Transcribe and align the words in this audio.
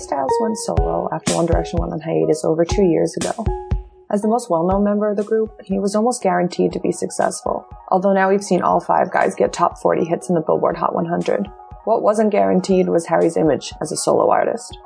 Styles 0.00 0.32
went 0.40 0.56
solo 0.56 1.08
after 1.12 1.34
One 1.34 1.46
Direction 1.46 1.78
went 1.78 1.92
on 1.92 2.00
hiatus 2.00 2.44
over 2.44 2.64
two 2.64 2.84
years 2.84 3.16
ago. 3.16 3.44
As 4.10 4.22
the 4.22 4.28
most 4.28 4.50
well-known 4.50 4.82
member 4.82 5.10
of 5.10 5.16
the 5.16 5.22
group, 5.22 5.60
he 5.62 5.78
was 5.78 5.94
almost 5.94 6.22
guaranteed 6.22 6.72
to 6.72 6.80
be 6.80 6.90
successful, 6.90 7.66
although 7.90 8.12
now 8.12 8.28
we've 8.28 8.42
seen 8.42 8.62
all 8.62 8.80
five 8.80 9.12
guys 9.12 9.34
get 9.34 9.52
top 9.52 9.78
40 9.78 10.04
hits 10.04 10.28
in 10.28 10.34
the 10.34 10.40
Billboard 10.40 10.76
Hot 10.78 10.94
100. 10.94 11.46
What 11.84 12.02
wasn't 12.02 12.32
guaranteed 12.32 12.88
was 12.88 13.06
Harry's 13.06 13.36
image 13.36 13.72
as 13.80 13.92
a 13.92 13.96
solo 13.96 14.30
artist. 14.30 14.76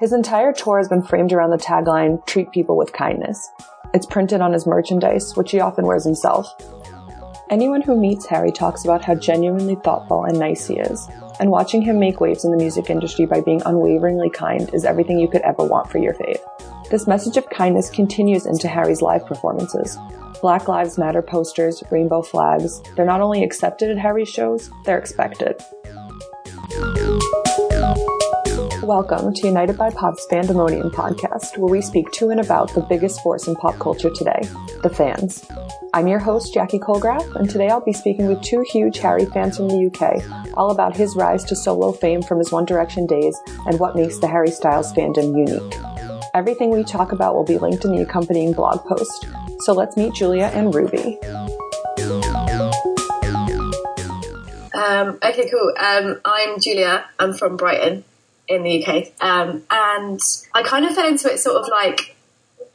His 0.00 0.12
entire 0.12 0.52
tour 0.52 0.78
has 0.78 0.88
been 0.88 1.02
framed 1.02 1.32
around 1.32 1.50
the 1.50 1.56
tagline, 1.58 2.24
treat 2.26 2.52
people 2.52 2.76
with 2.76 2.92
kindness. 2.92 3.50
It's 3.92 4.06
printed 4.06 4.40
on 4.40 4.52
his 4.52 4.66
merchandise, 4.66 5.36
which 5.36 5.50
he 5.50 5.60
often 5.60 5.86
wears 5.86 6.04
himself. 6.04 6.46
Anyone 7.50 7.82
who 7.82 8.00
meets 8.00 8.26
Harry 8.26 8.52
talks 8.52 8.84
about 8.84 9.04
how 9.04 9.14
genuinely 9.14 9.74
thoughtful 9.76 10.24
and 10.24 10.38
nice 10.38 10.66
he 10.66 10.78
is, 10.78 11.08
and 11.40 11.50
watching 11.50 11.82
him 11.82 11.98
make 11.98 12.20
waves 12.20 12.44
in 12.44 12.50
the 12.50 12.56
music 12.56 12.90
industry 12.90 13.26
by 13.26 13.40
being 13.40 13.62
unwaveringly 13.64 14.30
kind 14.30 14.72
is 14.72 14.84
everything 14.84 15.18
you 15.18 15.28
could 15.28 15.42
ever 15.42 15.64
want 15.64 15.90
for 15.90 15.98
your 15.98 16.14
fave. 16.14 16.40
This 16.90 17.06
message 17.06 17.36
of 17.36 17.48
kindness 17.50 17.90
continues 17.90 18.46
into 18.46 18.68
Harry's 18.68 19.02
live 19.02 19.26
performances. 19.26 19.98
Black 20.40 20.68
Lives 20.68 20.98
Matter 20.98 21.22
posters, 21.22 21.82
rainbow 21.90 22.22
flags, 22.22 22.80
they're 22.96 23.04
not 23.04 23.20
only 23.20 23.42
accepted 23.42 23.90
at 23.90 23.98
Harry's 23.98 24.28
shows, 24.28 24.70
they're 24.84 24.98
expected. 24.98 25.60
Welcome 28.88 29.34
to 29.34 29.46
United 29.46 29.76
by 29.76 29.90
Pop's 29.90 30.26
Fandomonium 30.32 30.90
podcast, 30.90 31.58
where 31.58 31.70
we 31.70 31.82
speak 31.82 32.10
to 32.12 32.30
and 32.30 32.40
about 32.40 32.72
the 32.72 32.80
biggest 32.80 33.20
force 33.20 33.46
in 33.46 33.54
pop 33.54 33.78
culture 33.78 34.08
today, 34.08 34.40
the 34.82 34.88
fans. 34.88 35.44
I'm 35.92 36.08
your 36.08 36.18
host, 36.18 36.54
Jackie 36.54 36.78
Kolgraf, 36.78 37.36
and 37.36 37.50
today 37.50 37.68
I'll 37.68 37.84
be 37.84 37.92
speaking 37.92 38.28
with 38.28 38.40
two 38.40 38.64
huge 38.72 38.96
Harry 38.96 39.26
fans 39.26 39.58
from 39.58 39.68
the 39.68 39.92
UK, 39.92 40.56
all 40.56 40.70
about 40.70 40.96
his 40.96 41.14
rise 41.16 41.44
to 41.44 41.54
solo 41.54 41.92
fame 41.92 42.22
from 42.22 42.38
his 42.38 42.50
One 42.50 42.64
Direction 42.64 43.06
days 43.06 43.38
and 43.66 43.78
what 43.78 43.94
makes 43.94 44.20
the 44.20 44.26
Harry 44.26 44.50
Styles 44.50 44.90
fandom 44.94 45.36
unique. 45.36 45.78
Everything 46.32 46.70
we 46.70 46.82
talk 46.82 47.12
about 47.12 47.34
will 47.34 47.44
be 47.44 47.58
linked 47.58 47.84
in 47.84 47.92
the 47.92 48.00
accompanying 48.00 48.54
blog 48.54 48.82
post. 48.86 49.28
So 49.60 49.74
let's 49.74 49.98
meet 49.98 50.14
Julia 50.14 50.50
and 50.54 50.74
Ruby. 50.74 51.18
Um, 54.72 55.18
okay, 55.22 55.50
cool. 55.50 55.74
Um, 55.78 56.22
I'm 56.24 56.58
Julia. 56.58 57.04
I'm 57.18 57.34
from 57.34 57.58
Brighton 57.58 58.04
in 58.48 58.62
the 58.62 58.84
UK. 58.84 59.12
Um, 59.20 59.62
and 59.70 60.20
I 60.54 60.62
kind 60.62 60.84
of 60.86 60.94
fell 60.94 61.06
into 61.06 61.30
it 61.30 61.38
sort 61.38 61.56
of 61.56 61.68
like 61.68 62.16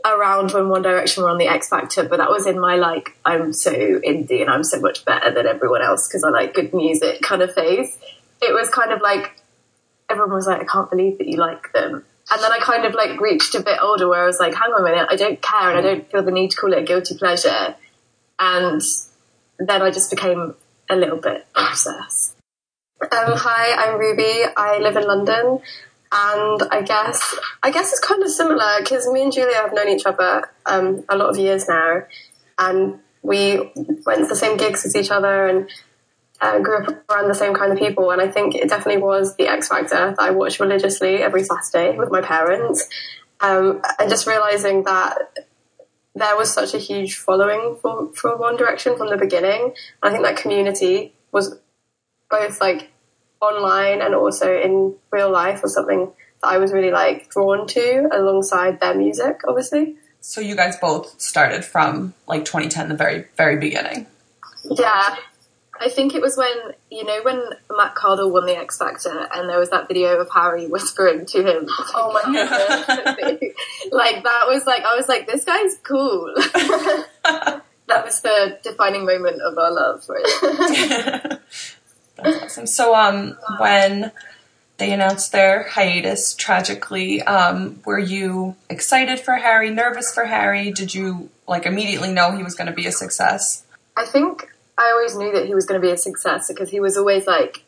around 0.05 0.51
when 0.51 0.69
One 0.69 0.81
Direction 0.81 1.23
were 1.23 1.29
on 1.29 1.37
the 1.37 1.47
X 1.47 1.69
Factor, 1.69 2.07
but 2.07 2.17
that 2.17 2.29
was 2.29 2.45
in 2.45 2.59
my 2.59 2.75
like, 2.75 3.17
I'm 3.25 3.53
so 3.53 3.71
indie 3.71 4.41
and 4.41 4.49
I'm 4.49 4.63
so 4.63 4.79
much 4.79 5.05
better 5.05 5.31
than 5.31 5.47
everyone 5.47 5.81
else 5.81 6.07
because 6.07 6.23
I 6.23 6.29
like 6.29 6.53
good 6.53 6.73
music 6.73 7.21
kind 7.21 7.41
of 7.41 7.53
phase. 7.53 7.97
It 8.41 8.53
was 8.53 8.69
kind 8.69 8.91
of 8.91 9.01
like, 9.01 9.39
everyone 10.09 10.33
was 10.33 10.47
like, 10.47 10.61
I 10.61 10.65
can't 10.65 10.89
believe 10.89 11.17
that 11.17 11.27
you 11.27 11.37
like 11.37 11.71
them. 11.73 12.03
And 12.31 12.41
then 12.41 12.51
I 12.51 12.59
kind 12.59 12.85
of 12.85 12.93
like 12.93 13.19
reached 13.19 13.55
a 13.55 13.61
bit 13.61 13.79
older 13.81 14.07
where 14.07 14.23
I 14.23 14.25
was 14.25 14.39
like, 14.39 14.53
hang 14.53 14.71
on 14.71 14.81
a 14.81 14.83
minute, 14.83 15.07
I 15.09 15.15
don't 15.15 15.41
care 15.41 15.69
and 15.69 15.77
I 15.77 15.81
don't 15.81 16.11
feel 16.11 16.23
the 16.23 16.31
need 16.31 16.51
to 16.51 16.57
call 16.57 16.73
it 16.73 16.79
a 16.79 16.83
guilty 16.83 17.17
pleasure. 17.17 17.75
And 18.39 18.81
then 19.59 19.81
I 19.81 19.91
just 19.91 20.09
became 20.09 20.55
a 20.89 20.95
little 20.95 21.17
bit 21.17 21.45
obsessed. 21.55 22.32
Um, 23.11 23.33
hi, 23.35 23.73
I'm 23.75 23.99
Ruby. 23.99 24.43
I 24.55 24.77
live 24.77 24.95
in 24.95 25.03
London. 25.03 25.59
And 26.13 26.63
I 26.71 26.81
guess 26.83 27.35
I 27.61 27.69
guess 27.69 27.91
it's 27.91 27.99
kind 27.99 28.23
of 28.23 28.29
similar 28.29 28.79
because 28.79 29.07
me 29.07 29.23
and 29.23 29.33
Julia 29.33 29.55
have 29.55 29.73
known 29.73 29.89
each 29.89 30.05
other 30.05 30.49
um, 30.65 31.03
a 31.09 31.17
lot 31.17 31.29
of 31.29 31.37
years 31.37 31.67
now, 31.67 32.03
and 32.59 32.99
we 33.21 33.57
went 34.05 34.19
to 34.19 34.27
the 34.27 34.35
same 34.35 34.55
gigs 34.55 34.85
as 34.85 34.95
each 34.95 35.11
other 35.11 35.47
and 35.47 35.69
uh, 36.39 36.59
grew 36.59 36.77
up 36.77 37.03
around 37.09 37.27
the 37.27 37.35
same 37.35 37.53
kind 37.53 37.73
of 37.73 37.79
people. 37.79 38.09
And 38.11 38.21
I 38.21 38.29
think 38.29 38.55
it 38.55 38.69
definitely 38.69 39.01
was 39.01 39.35
the 39.35 39.47
X 39.47 39.67
Factor 39.67 40.13
that 40.15 40.19
I 40.19 40.29
watched 40.29 40.61
religiously 40.61 41.15
every 41.15 41.43
Saturday 41.43 41.97
with 41.97 42.09
my 42.09 42.21
parents. 42.21 42.87
Um, 43.41 43.81
and 43.99 44.09
just 44.09 44.27
realizing 44.27 44.83
that 44.83 45.17
there 46.15 46.37
was 46.37 46.53
such 46.53 46.73
a 46.73 46.77
huge 46.77 47.17
following 47.17 47.75
for, 47.81 48.13
for 48.13 48.37
One 48.37 48.55
Direction 48.55 48.95
from 48.95 49.09
the 49.09 49.17
beginning. 49.17 49.73
I 50.01 50.11
think 50.11 50.23
that 50.23 50.37
community 50.37 51.13
was 51.33 51.59
both 52.29 52.61
like 52.61 52.92
online 53.43 54.01
and 54.01 54.15
also 54.15 54.53
in 54.55 54.95
real 55.11 55.31
life 55.31 55.61
was 55.61 55.73
something 55.73 56.11
that 56.41 56.47
I 56.47 56.57
was 56.57 56.71
really 56.71 56.91
like 56.91 57.29
drawn 57.29 57.67
to 57.67 58.09
alongside 58.11 58.79
their 58.79 58.95
music, 58.95 59.41
obviously. 59.47 59.95
So 60.21 60.39
you 60.39 60.55
guys 60.55 60.77
both 60.77 61.19
started 61.19 61.65
from 61.65 62.13
like 62.27 62.45
2010, 62.45 62.89
the 62.89 62.95
very, 62.95 63.25
very 63.35 63.57
beginning. 63.57 64.07
Yeah, 64.63 65.17
I 65.79 65.89
think 65.89 66.15
it 66.15 66.21
was 66.21 66.37
when 66.37 66.55
you 66.89 67.03
know 67.03 67.21
when 67.23 67.43
Matt 67.75 67.95
Cardle 67.95 68.31
won 68.31 68.45
the 68.45 68.57
X 68.57 68.77
Factor, 68.77 69.27
and 69.33 69.49
there 69.49 69.59
was 69.59 69.69
that 69.71 69.87
video 69.87 70.19
of 70.19 70.29
Harry 70.33 70.67
whispering 70.67 71.25
to 71.25 71.41
him. 71.43 71.67
Oh 71.93 72.13
my 72.13 72.21
god! 72.33 73.41
like 73.91 74.23
that 74.23 74.43
was 74.47 74.65
like 74.65 74.83
I 74.83 74.95
was 74.95 75.09
like, 75.09 75.27
this 75.27 75.43
guy's 75.43 75.75
cool. 75.83 76.33
that 76.35 78.05
was 78.05 78.21
the 78.21 78.59
defining 78.63 79.05
moment 79.05 79.41
of 79.41 79.57
our 79.57 79.71
love. 79.71 80.07
Right? 80.07 81.39
That's 82.15 82.43
awesome. 82.43 82.67
So, 82.67 82.95
um, 82.95 83.37
when 83.59 84.11
they 84.77 84.91
announced 84.91 85.31
their 85.31 85.63
hiatus 85.69 86.33
tragically, 86.33 87.21
um, 87.23 87.81
were 87.85 87.99
you 87.99 88.55
excited 88.69 89.19
for 89.19 89.35
Harry? 89.35 89.69
Nervous 89.69 90.13
for 90.13 90.25
Harry? 90.25 90.71
Did 90.71 90.93
you 90.93 91.29
like 91.47 91.65
immediately 91.65 92.11
know 92.11 92.35
he 92.35 92.43
was 92.43 92.55
going 92.55 92.67
to 92.67 92.73
be 92.73 92.85
a 92.87 92.91
success? 92.91 93.63
I 93.95 94.05
think 94.05 94.49
I 94.77 94.91
always 94.91 95.15
knew 95.15 95.31
that 95.33 95.45
he 95.45 95.55
was 95.55 95.65
going 95.65 95.79
to 95.79 95.85
be 95.85 95.91
a 95.91 95.97
success 95.97 96.47
because 96.47 96.69
he 96.69 96.79
was 96.79 96.97
always 96.97 97.27
like 97.27 97.63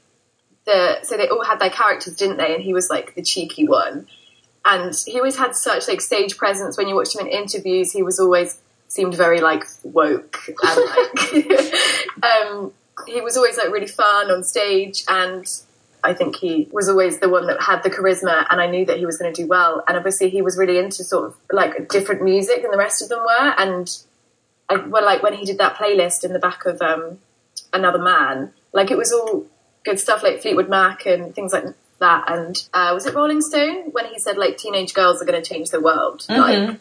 the 0.65 0.97
so 1.03 1.17
they 1.17 1.27
all 1.27 1.43
had 1.43 1.59
their 1.59 1.69
characters, 1.69 2.15
didn't 2.15 2.37
they? 2.37 2.53
And 2.53 2.63
he 2.63 2.73
was 2.73 2.89
like 2.89 3.15
the 3.15 3.21
cheeky 3.21 3.67
one, 3.67 4.07
and 4.63 4.95
he 5.05 5.17
always 5.17 5.37
had 5.37 5.55
such 5.55 5.87
like 5.87 6.01
stage 6.01 6.37
presence. 6.37 6.77
When 6.77 6.87
you 6.87 6.95
watched 6.95 7.15
him 7.15 7.25
in 7.27 7.31
interviews, 7.31 7.91
he 7.91 8.03
was 8.03 8.19
always 8.19 8.57
seemed 8.87 9.15
very 9.15 9.41
like 9.41 9.63
woke 9.83 10.39
and 10.47 10.57
like 10.57 11.73
um, 12.23 12.71
he 13.07 13.21
was 13.21 13.37
always 13.37 13.57
like 13.57 13.69
really 13.69 13.87
fun 13.87 14.31
on 14.31 14.43
stage 14.43 15.03
and. 15.07 15.45
I 16.03 16.13
think 16.13 16.35
he 16.35 16.69
was 16.71 16.87
always 16.87 17.19
the 17.19 17.29
one 17.29 17.47
that 17.47 17.59
had 17.63 17.81
the 17.81 17.89
charisma, 17.89 18.45
and 18.51 18.61
I 18.61 18.67
knew 18.67 18.85
that 18.85 18.99
he 18.99 19.07
was 19.07 19.17
going 19.17 19.33
to 19.33 19.41
do 19.41 19.47
well. 19.47 19.83
And 19.87 19.97
obviously, 19.97 20.29
he 20.29 20.43
was 20.43 20.55
really 20.55 20.77
into 20.77 21.03
sort 21.03 21.25
of 21.25 21.35
like 21.51 21.89
different 21.89 22.21
music 22.21 22.61
than 22.61 22.69
the 22.69 22.77
rest 22.77 23.01
of 23.01 23.09
them 23.09 23.21
were. 23.21 23.53
And 23.57 23.89
I, 24.69 24.75
well, 24.75 25.03
like 25.03 25.23
when 25.23 25.33
he 25.33 25.45
did 25.45 25.57
that 25.57 25.77
playlist 25.77 26.23
in 26.23 26.31
the 26.31 26.37
back 26.37 26.67
of 26.67 26.79
um, 26.83 27.17
Another 27.73 27.97
Man, 27.97 28.53
like 28.71 28.91
it 28.91 28.97
was 28.97 29.11
all 29.11 29.47
good 29.83 29.99
stuff 29.99 30.21
like 30.23 30.41
Fleetwood 30.41 30.69
Mac 30.69 31.05
and 31.05 31.33
things 31.33 31.53
like 31.53 31.65
that. 31.99 32.25
And 32.29 32.67
uh, 32.73 32.91
was 32.93 33.05
it 33.05 33.15
Rolling 33.15 33.41
Stone 33.41 33.91
when 33.91 34.05
he 34.05 34.19
said 34.19 34.37
like 34.37 34.57
teenage 34.57 34.93
girls 34.93 35.21
are 35.21 35.25
going 35.25 35.41
to 35.41 35.47
change 35.47 35.69
the 35.69 35.81
world? 35.81 36.25
Mm-hmm. 36.29 36.41
Like 36.41 36.79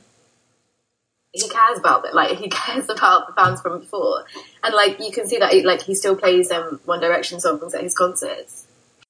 he 1.35 1.49
cares 1.49 1.79
about 1.79 2.07
it. 2.07 2.15
Like 2.15 2.39
he 2.39 2.49
cares 2.51 2.89
about 2.89 3.27
the 3.27 3.33
fans 3.35 3.61
from 3.61 3.81
before, 3.81 4.25
and 4.63 4.75
like 4.75 5.01
you 5.01 5.11
can 5.11 5.27
see 5.27 5.39
that 5.39 5.53
he, 5.53 5.63
like 5.63 5.83
he 5.83 5.95
still 5.95 6.17
plays 6.17 6.51
um, 6.51 6.81
One 6.85 7.01
Direction 7.01 7.41
songs 7.41 7.75
at 7.75 7.83
his 7.83 7.95
concerts. 7.95 8.67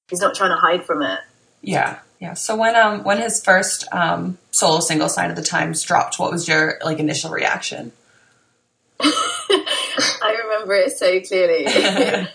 He's 0.09 0.19
not 0.19 0.35
trying 0.35 0.49
to 0.51 0.57
hide 0.57 0.85
from 0.85 1.01
it. 1.01 1.19
Yeah, 1.61 1.99
yeah. 2.19 2.33
So 2.33 2.55
when 2.55 2.75
um 2.75 3.03
when 3.03 3.19
his 3.19 3.43
first 3.43 3.87
um 3.93 4.37
solo 4.51 4.79
single 4.79 5.07
"Sign 5.07 5.29
of 5.29 5.35
the 5.35 5.43
Times" 5.43 5.83
dropped, 5.83 6.19
what 6.19 6.31
was 6.31 6.47
your 6.47 6.79
like 6.83 6.99
initial 6.99 7.31
reaction? 7.31 7.91
I 8.99 10.41
remember 10.43 10.73
it 10.73 10.97
so 10.97 11.19
clearly. 11.21 11.65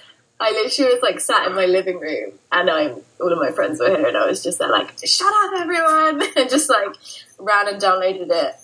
I 0.43 0.53
literally 0.53 0.95
was 0.95 1.03
like 1.03 1.21
sat 1.21 1.47
in 1.47 1.55
my 1.55 1.67
living 1.67 2.01
room 2.01 2.33
and 2.51 2.71
I'm 2.71 3.03
all 3.21 3.31
of 3.31 3.39
my 3.39 3.51
friends 3.51 3.79
were 3.79 3.91
here 3.91 4.07
and 4.07 4.17
I 4.17 4.27
was 4.27 4.43
just 4.43 4.59
there 4.59 4.71
like, 4.71 4.95
shut 5.05 5.27
up 5.29 5.61
everyone 5.61 6.23
and 6.37 6.49
just 6.49 6.71
like 6.71 6.97
ran 7.39 7.69
and 7.69 7.81
downloaded 7.81 8.29
it. 8.31 8.55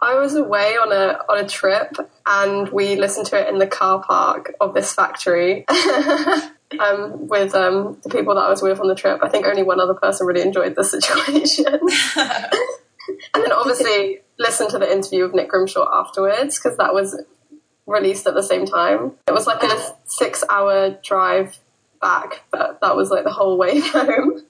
I 0.00 0.14
was 0.14 0.34
away 0.34 0.76
on 0.76 0.92
a 0.92 1.18
on 1.28 1.44
a 1.44 1.48
trip 1.48 1.96
and 2.26 2.68
we 2.68 2.96
listened 2.96 3.26
to 3.26 3.40
it 3.40 3.48
in 3.48 3.58
the 3.58 3.66
car 3.66 4.02
park 4.02 4.54
of 4.60 4.74
this 4.74 4.92
factory. 4.92 5.66
um, 6.80 7.28
with 7.28 7.54
um, 7.54 7.98
the 8.02 8.10
people 8.10 8.34
that 8.34 8.42
I 8.42 8.50
was 8.50 8.62
with 8.62 8.80
on 8.80 8.88
the 8.88 8.94
trip. 8.94 9.20
I 9.22 9.28
think 9.28 9.46
only 9.46 9.62
one 9.62 9.80
other 9.80 9.94
person 9.94 10.26
really 10.26 10.42
enjoyed 10.42 10.74
the 10.74 10.84
situation. 10.96 11.66
and 12.16 13.42
then 13.42 13.52
obviously 13.52 14.20
listened 14.38 14.70
to 14.70 14.78
the 14.78 14.90
interview 14.90 15.24
of 15.24 15.34
Nick 15.34 15.48
Grimshaw 15.48 15.88
afterwards 15.92 16.58
because 16.58 16.76
that 16.78 16.94
was 16.94 17.20
released 17.86 18.26
at 18.26 18.34
the 18.34 18.42
same 18.42 18.66
time. 18.66 19.12
It 19.26 19.32
was 19.32 19.46
like 19.46 19.62
a 19.62 19.96
six 20.04 20.44
hour 20.50 20.90
drive 21.02 21.58
back, 22.00 22.42
but 22.50 22.80
that 22.80 22.96
was 22.96 23.10
like 23.10 23.24
the 23.24 23.32
whole 23.32 23.56
way 23.56 23.80
home. 23.80 24.42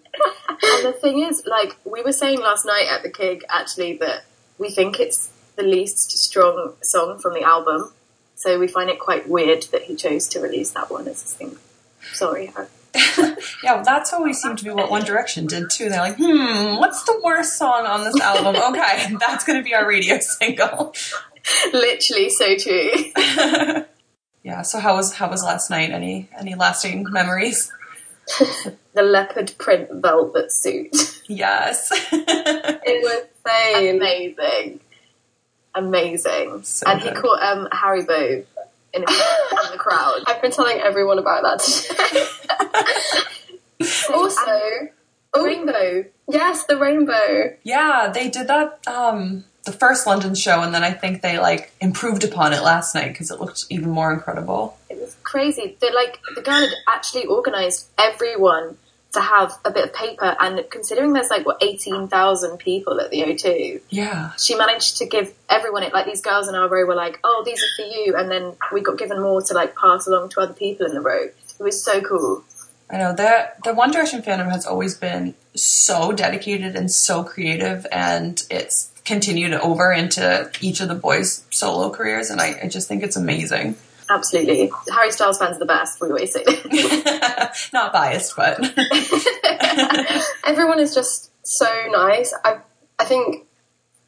and 0.48 0.84
the 0.84 0.94
thing 1.00 1.20
is, 1.20 1.44
like, 1.46 1.76
we 1.84 2.02
were 2.02 2.12
saying 2.12 2.40
last 2.40 2.66
night 2.66 2.86
at 2.90 3.02
the 3.02 3.08
gig 3.08 3.44
actually 3.48 3.96
that 3.98 4.24
we 4.58 4.70
think 4.70 4.98
it's 4.98 5.30
the 5.58 5.64
least 5.64 6.12
strong 6.12 6.74
song 6.82 7.18
from 7.18 7.34
the 7.34 7.42
album. 7.42 7.92
So 8.36 8.58
we 8.58 8.68
find 8.68 8.88
it 8.88 9.00
quite 9.00 9.28
weird 9.28 9.64
that 9.72 9.82
he 9.82 9.96
chose 9.96 10.28
to 10.28 10.40
release 10.40 10.70
that 10.70 10.90
one 10.90 11.08
as 11.08 11.22
a 11.24 11.26
single. 11.26 11.58
Sorry. 12.12 12.52
yeah, 13.18 13.34
well, 13.74 13.82
that's 13.84 14.12
always 14.12 14.40
seemed 14.40 14.58
to 14.58 14.64
be 14.64 14.70
what 14.70 14.90
One 14.90 15.04
Direction 15.04 15.46
did 15.46 15.68
too. 15.68 15.88
They're 15.88 16.00
like, 16.00 16.16
hmm, 16.16 16.78
what's 16.78 17.02
the 17.02 17.20
worst 17.24 17.58
song 17.58 17.84
on 17.84 18.04
this 18.04 18.18
album? 18.20 18.56
Okay, 18.68 19.16
that's 19.18 19.44
going 19.44 19.58
to 19.58 19.64
be 19.64 19.74
our 19.74 19.86
radio 19.86 20.18
single. 20.20 20.94
Literally, 21.72 22.30
so 22.30 22.56
true. 22.56 22.90
yeah. 24.42 24.62
So 24.62 24.78
how 24.78 24.96
was 24.96 25.14
how 25.14 25.30
was 25.30 25.42
last 25.42 25.70
night? 25.70 25.90
Any 25.90 26.28
any 26.38 26.54
lasting 26.54 27.06
memories? 27.10 27.72
the 28.94 29.02
leopard 29.02 29.54
print 29.58 29.88
velvet 29.92 30.52
suit. 30.52 31.22
Yes. 31.26 31.90
It 32.12 33.02
was 33.02 33.26
insane. 33.46 33.96
Amazing. 33.96 34.80
Amazing. 35.74 36.62
So 36.64 36.86
and 36.90 37.00
he 37.00 37.10
caught 37.10 37.42
um, 37.42 37.68
Harry 37.72 38.04
Boo 38.04 38.44
in, 38.94 39.02
in 39.02 39.04
the 39.04 39.74
crowd. 39.78 40.22
I've 40.26 40.40
been 40.42 40.50
telling 40.50 40.78
everyone 40.78 41.18
about 41.18 41.42
that 41.42 41.60
today. 41.60 43.24
also, 44.14 44.44
The 44.44 44.90
oh, 45.34 45.44
rainbow. 45.44 46.04
yes, 46.28 46.64
the 46.64 46.76
rainbow. 46.78 47.54
yeah, 47.62 48.10
they 48.12 48.28
did 48.30 48.48
that 48.48 48.80
um 48.88 49.44
the 49.64 49.72
first 49.72 50.06
London 50.06 50.34
show 50.34 50.62
and 50.62 50.72
then 50.74 50.82
I 50.82 50.92
think 50.92 51.20
they 51.20 51.38
like 51.38 51.72
improved 51.80 52.24
upon 52.24 52.54
it 52.54 52.62
last 52.62 52.94
night 52.94 53.08
because 53.12 53.30
it 53.30 53.38
looked 53.38 53.66
even 53.68 53.90
more 53.90 54.10
incredible. 54.12 54.78
It 54.88 54.98
was 54.98 55.14
crazy. 55.22 55.76
The, 55.80 55.90
like 55.94 56.18
the 56.34 56.40
girl 56.40 56.60
had 56.62 56.70
actually 56.88 57.26
organised 57.26 57.88
everyone 57.98 58.78
to 59.12 59.20
have 59.20 59.52
a 59.64 59.70
bit 59.70 59.84
of 59.86 59.94
paper, 59.94 60.36
and 60.38 60.62
considering 60.70 61.12
there's 61.14 61.30
like 61.30 61.46
what 61.46 61.62
eighteen 61.62 62.08
thousand 62.08 62.58
people 62.58 63.00
at 63.00 63.10
the 63.10 63.22
O2, 63.22 63.80
Yeah. 63.88 64.32
she 64.38 64.54
managed 64.54 64.98
to 64.98 65.06
give 65.06 65.32
everyone 65.48 65.82
it. 65.82 65.92
Like 65.94 66.04
these 66.06 66.20
girls 66.20 66.46
in 66.48 66.54
our 66.54 66.68
row 66.68 66.84
were 66.86 66.94
like, 66.94 67.18
"Oh, 67.24 67.42
these 67.44 67.62
are 67.62 67.82
for 67.82 67.88
you," 67.88 68.14
and 68.16 68.30
then 68.30 68.54
we 68.72 68.80
got 68.82 68.98
given 68.98 69.20
more 69.20 69.40
to 69.42 69.54
like 69.54 69.74
pass 69.76 70.06
along 70.06 70.28
to 70.30 70.40
other 70.40 70.52
people 70.52 70.84
in 70.86 70.92
the 70.94 71.00
row. 71.00 71.22
It 71.58 71.62
was 71.62 71.82
so 71.82 72.00
cool. 72.02 72.44
I 72.90 72.96
know 72.98 73.14
that 73.14 73.58
the 73.64 73.74
One 73.74 73.90
Direction 73.90 74.22
fandom 74.22 74.50
has 74.50 74.64
always 74.66 74.96
been 74.96 75.34
so 75.54 76.12
dedicated 76.12 76.76
and 76.76 76.90
so 76.90 77.22
creative, 77.24 77.86
and 77.92 78.42
it's 78.50 78.90
continued 79.04 79.54
over 79.54 79.90
into 79.92 80.50
each 80.60 80.80
of 80.80 80.88
the 80.88 80.94
boys' 80.94 81.44
solo 81.50 81.90
careers, 81.90 82.28
and 82.30 82.40
I, 82.40 82.60
I 82.62 82.68
just 82.68 82.88
think 82.88 83.02
it's 83.02 83.16
amazing. 83.16 83.76
Absolutely, 84.10 84.70
Harry 84.92 85.12
Styles 85.12 85.38
fans 85.38 85.56
are 85.56 85.60
the 85.60 85.66
best. 85.66 86.00
We 86.00 86.08
always 86.08 86.32
say. 86.32 86.44
Not 87.72 87.92
biased, 87.92 88.34
but 88.36 88.58
Everyone 90.46 90.80
is 90.80 90.94
just 90.94 91.30
so 91.46 91.68
nice. 91.90 92.34
I 92.44 92.60
I 92.98 93.04
think 93.04 93.46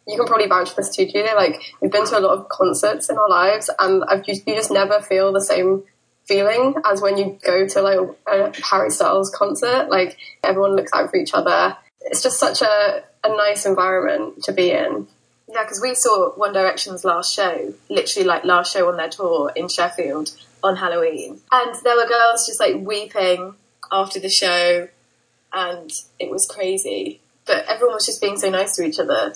you 0.06 0.16
can 0.16 0.26
probably 0.26 0.46
vouch 0.46 0.70
for 0.70 0.76
this 0.76 0.94
too, 0.94 1.06
Julia. 1.06 1.34
Like 1.34 1.60
we've 1.80 1.90
been 1.90 2.06
to 2.06 2.18
a 2.18 2.20
lot 2.20 2.38
of 2.38 2.48
concerts 2.48 3.10
in 3.10 3.18
our 3.18 3.28
lives, 3.28 3.70
and 3.78 4.04
I've 4.04 4.24
just, 4.24 4.46
you 4.46 4.54
just 4.54 4.70
never 4.70 5.00
feel 5.00 5.32
the 5.32 5.40
same 5.40 5.84
feeling 6.24 6.74
as 6.84 7.02
when 7.02 7.16
you 7.16 7.38
go 7.44 7.66
to 7.66 7.82
like 7.82 7.98
a 8.26 8.52
Harry 8.70 8.90
Styles 8.90 9.30
concert. 9.30 9.88
Like 9.90 10.16
everyone 10.42 10.76
looks 10.76 10.92
out 10.94 11.10
for 11.10 11.16
each 11.16 11.34
other. 11.34 11.76
It's 12.00 12.22
just 12.22 12.38
such 12.38 12.62
a 12.62 13.04
a 13.22 13.28
nice 13.28 13.66
environment 13.66 14.44
to 14.44 14.52
be 14.52 14.70
in. 14.70 15.06
Yeah, 15.52 15.64
because 15.64 15.80
we 15.82 15.94
saw 15.94 16.30
One 16.30 16.52
Direction's 16.52 17.04
last 17.04 17.34
show, 17.34 17.74
literally 17.88 18.26
like 18.26 18.44
last 18.44 18.72
show 18.72 18.88
on 18.88 18.96
their 18.96 19.08
tour 19.08 19.52
in 19.54 19.68
Sheffield 19.68 20.30
on 20.62 20.76
Halloween. 20.76 21.40
And 21.50 21.74
there 21.82 21.96
were 21.96 22.06
girls 22.06 22.46
just 22.46 22.60
like 22.60 22.76
weeping 22.76 23.54
after 23.90 24.20
the 24.20 24.28
show, 24.28 24.88
and 25.52 25.92
it 26.18 26.30
was 26.30 26.46
crazy. 26.46 27.20
But 27.46 27.64
everyone 27.68 27.94
was 27.94 28.06
just 28.06 28.20
being 28.20 28.38
so 28.38 28.50
nice 28.50 28.76
to 28.76 28.84
each 28.84 29.00
other. 29.00 29.34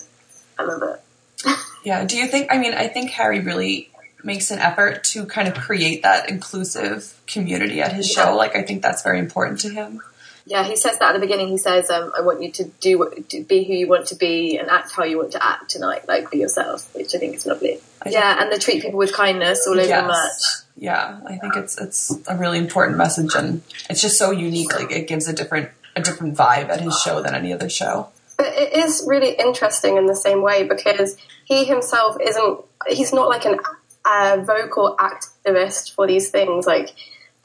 I 0.57 0.63
love 0.63 0.83
it. 0.83 1.57
yeah. 1.83 2.05
Do 2.05 2.17
you 2.17 2.27
think? 2.27 2.47
I 2.51 2.57
mean, 2.57 2.73
I 2.73 2.87
think 2.87 3.11
Harry 3.11 3.41
really 3.41 3.89
makes 4.23 4.51
an 4.51 4.59
effort 4.59 5.03
to 5.03 5.25
kind 5.25 5.47
of 5.47 5.53
create 5.53 6.01
that 6.03 6.29
inclusive 6.29 7.21
community 7.27 7.81
at 7.81 7.93
his 7.93 8.09
show. 8.09 8.35
Like, 8.35 8.55
I 8.55 8.63
think 8.63 8.81
that's 8.81 9.03
very 9.03 9.19
important 9.19 9.59
to 9.61 9.69
him. 9.69 10.01
Yeah, 10.47 10.63
he 10.63 10.75
says 10.75 10.99
that 10.99 11.09
at 11.09 11.13
the 11.13 11.19
beginning. 11.19 11.47
He 11.47 11.57
says, 11.57 11.89
um, 11.89 12.11
"I 12.15 12.21
want 12.21 12.41
you 12.41 12.51
to 12.51 12.65
do 12.79 12.99
what, 12.99 13.29
to 13.29 13.43
be 13.43 13.63
who 13.63 13.73
you 13.73 13.87
want 13.87 14.05
to 14.07 14.15
be 14.15 14.57
and 14.57 14.69
act 14.69 14.91
how 14.91 15.03
you 15.03 15.17
want 15.17 15.31
to 15.31 15.43
act 15.43 15.71
tonight, 15.71 16.07
like 16.07 16.29
be 16.29 16.37
yourself," 16.37 16.93
which 16.93 17.15
I 17.15 17.17
think 17.17 17.35
is 17.35 17.45
lovely. 17.45 17.79
I 18.05 18.09
Yeah, 18.09 18.41
and 18.41 18.51
they 18.51 18.59
treat 18.59 18.83
people 18.83 18.99
with 18.99 19.13
kindness 19.13 19.65
all 19.67 19.73
over 19.73 19.87
Yes. 19.87 20.01
the 20.01 20.07
match. 20.07 20.65
Yeah, 20.77 21.19
I 21.25 21.37
think 21.37 21.55
it's 21.55 21.79
it's 21.79 22.13
a 22.27 22.35
really 22.35 22.59
important 22.59 22.97
message, 22.97 23.33
and 23.35 23.63
it's 23.89 24.01
just 24.01 24.19
so 24.19 24.29
unique. 24.31 24.73
Like, 24.77 24.91
it 24.91 25.07
gives 25.07 25.27
a 25.27 25.33
different 25.33 25.69
a 25.95 26.01
different 26.01 26.37
vibe 26.37 26.69
at 26.69 26.81
his 26.81 26.99
show 27.01 27.21
than 27.21 27.33
any 27.33 27.51
other 27.53 27.69
show. 27.69 28.09
But 28.37 28.47
it 28.47 28.73
is 28.73 29.03
really 29.07 29.31
interesting 29.31 29.97
in 29.97 30.07
the 30.07 30.15
same 30.15 30.41
way 30.41 30.63
because 30.63 31.15
he 31.45 31.63
himself 31.63 32.17
isn't, 32.21 32.59
he's 32.89 33.13
not 33.13 33.29
like 33.29 33.45
an 33.45 33.59
uh, 34.03 34.43
vocal 34.45 34.97
activist 34.99 35.93
for 35.95 36.05
these 36.05 36.29
things. 36.29 36.67
Like, 36.67 36.89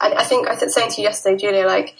I, 0.01 0.13
I 0.15 0.23
think 0.25 0.49
I 0.49 0.55
was 0.61 0.73
saying 0.73 0.91
to 0.91 1.01
you 1.01 1.07
yesterday, 1.07 1.37
Julia, 1.37 1.65
like, 1.65 1.95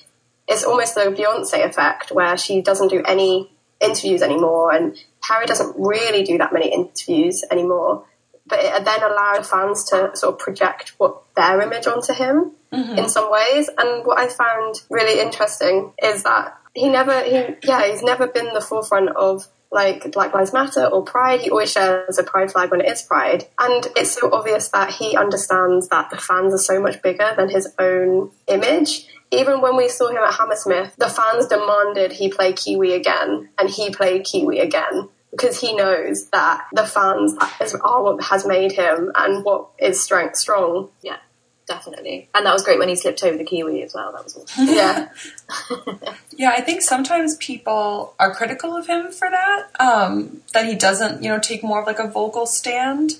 it's 0.51 0.63
almost 0.63 0.95
the 0.95 1.01
Beyonce 1.01 1.65
effect 1.65 2.12
where 2.12 2.38
she 2.38 2.62
doesn't 2.62 2.89
do 2.89 3.01
any 3.07 3.51
interviews 3.80 4.21
anymore 4.21 4.74
and 4.74 4.95
Harry 5.24 5.45
doesn't 5.45 5.75
really 5.77 6.24
do 6.24 6.38
that 6.38 6.53
many 6.53 6.71
interviews 6.71 7.44
anymore. 7.50 8.06
But 8.45 8.59
it 8.59 8.86
then 8.86 9.01
allowed 9.01 9.45
fans 9.45 9.86
to 9.86 10.12
sort 10.15 10.33
of 10.33 10.39
project 10.39 10.94
what 10.98 11.21
their 11.36 11.62
image 11.62 11.88
onto 11.88 12.13
him 12.13 12.51
mm-hmm. 12.71 12.98
in 12.98 13.07
some 13.07 13.31
ways. 13.31 13.69
And 13.77 14.06
what 14.06 14.19
I 14.19 14.27
found 14.27 14.81
really 14.89 15.21
interesting 15.21 15.94
is 16.03 16.24
that 16.24 16.57
he 16.74 16.89
never, 16.89 17.24
he, 17.24 17.56
yeah, 17.63 17.88
he's 17.89 18.03
never 18.03 18.27
been 18.27 18.53
the 18.53 18.62
forefront 18.62 19.09
of 19.15 19.48
like 19.71 20.12
Black 20.12 20.33
Lives 20.33 20.51
Matter 20.51 20.86
or 20.86 21.03
Pride. 21.03 21.42
He 21.42 21.50
always 21.50 21.71
shares 21.71 22.18
a 22.18 22.24
Pride 22.24 22.51
flag 22.51 22.71
when 22.71 22.81
it 22.81 22.89
is 22.89 23.01
Pride. 23.03 23.48
And 23.57 23.88
it's 23.95 24.12
so 24.12 24.30
obvious 24.33 24.68
that 24.69 24.92
he 24.92 25.15
understands 25.15 25.88
that 25.89 26.09
the 26.09 26.18
fans 26.18 26.53
are 26.53 26.57
so 26.57 26.81
much 26.81 27.01
bigger 27.01 27.33
than 27.38 27.50
his 27.50 27.74
own 27.80 28.31
image. 28.48 29.07
Even 29.31 29.62
when 29.62 29.78
we 29.78 29.88
saw 29.88 30.10
him 30.10 30.18
at 30.18 30.33
Hammersmith, 30.33 30.95
the 30.98 31.10
fans 31.10 31.48
demanded 31.48 32.13
he 32.13 32.30
play 32.30 32.54
Kiwi 32.54 32.94
again, 32.94 33.50
and 33.57 33.69
he 33.69 33.89
played 33.89 34.25
Kiwi 34.25 34.60
again 34.60 35.10
because 35.31 35.60
he 35.60 35.74
knows 35.74 36.28
that 36.28 36.68
the 36.74 36.86
fans 36.86 37.36
are 37.81 38.04
what 38.04 38.24
has 38.25 38.45
made 38.45 38.74
him 38.74 39.12
and 39.16 39.44
what 39.44 39.69
is 39.80 40.04
strength 40.04 40.36
strong. 40.36 40.89
Yeah, 41.01 41.18
definitely. 41.66 42.30
And 42.36 42.45
that 42.45 42.54
was 42.54 42.63
great 42.63 42.78
when 42.78 42.89
he 42.89 42.95
slipped 42.95 43.24
over 43.24 43.38
the 43.38 43.45
kiwi 43.45 43.81
as 43.81 43.94
well. 43.94 44.12
That 44.12 44.24
was 44.24 44.38
awesome. 44.38 44.68
Yeah. 44.68 45.10
Yeah, 46.38 46.51
I 46.57 46.62
think 46.62 46.81
sometimes 46.81 47.36
people 47.36 48.16
are 48.18 48.34
critical 48.34 48.75
of 48.75 48.88
him 48.88 49.12
for 49.12 49.30
that. 49.30 49.68
Um, 49.80 50.42
that 50.54 50.66
he 50.66 50.74
doesn't, 50.75 51.22
you 51.22 51.30
know, 51.30 51.38
take 51.38 51.62
more 51.62 51.81
of 51.81 51.86
like 51.86 52.00
a 52.00 52.07
vocal 52.07 52.48
stand. 52.48 53.19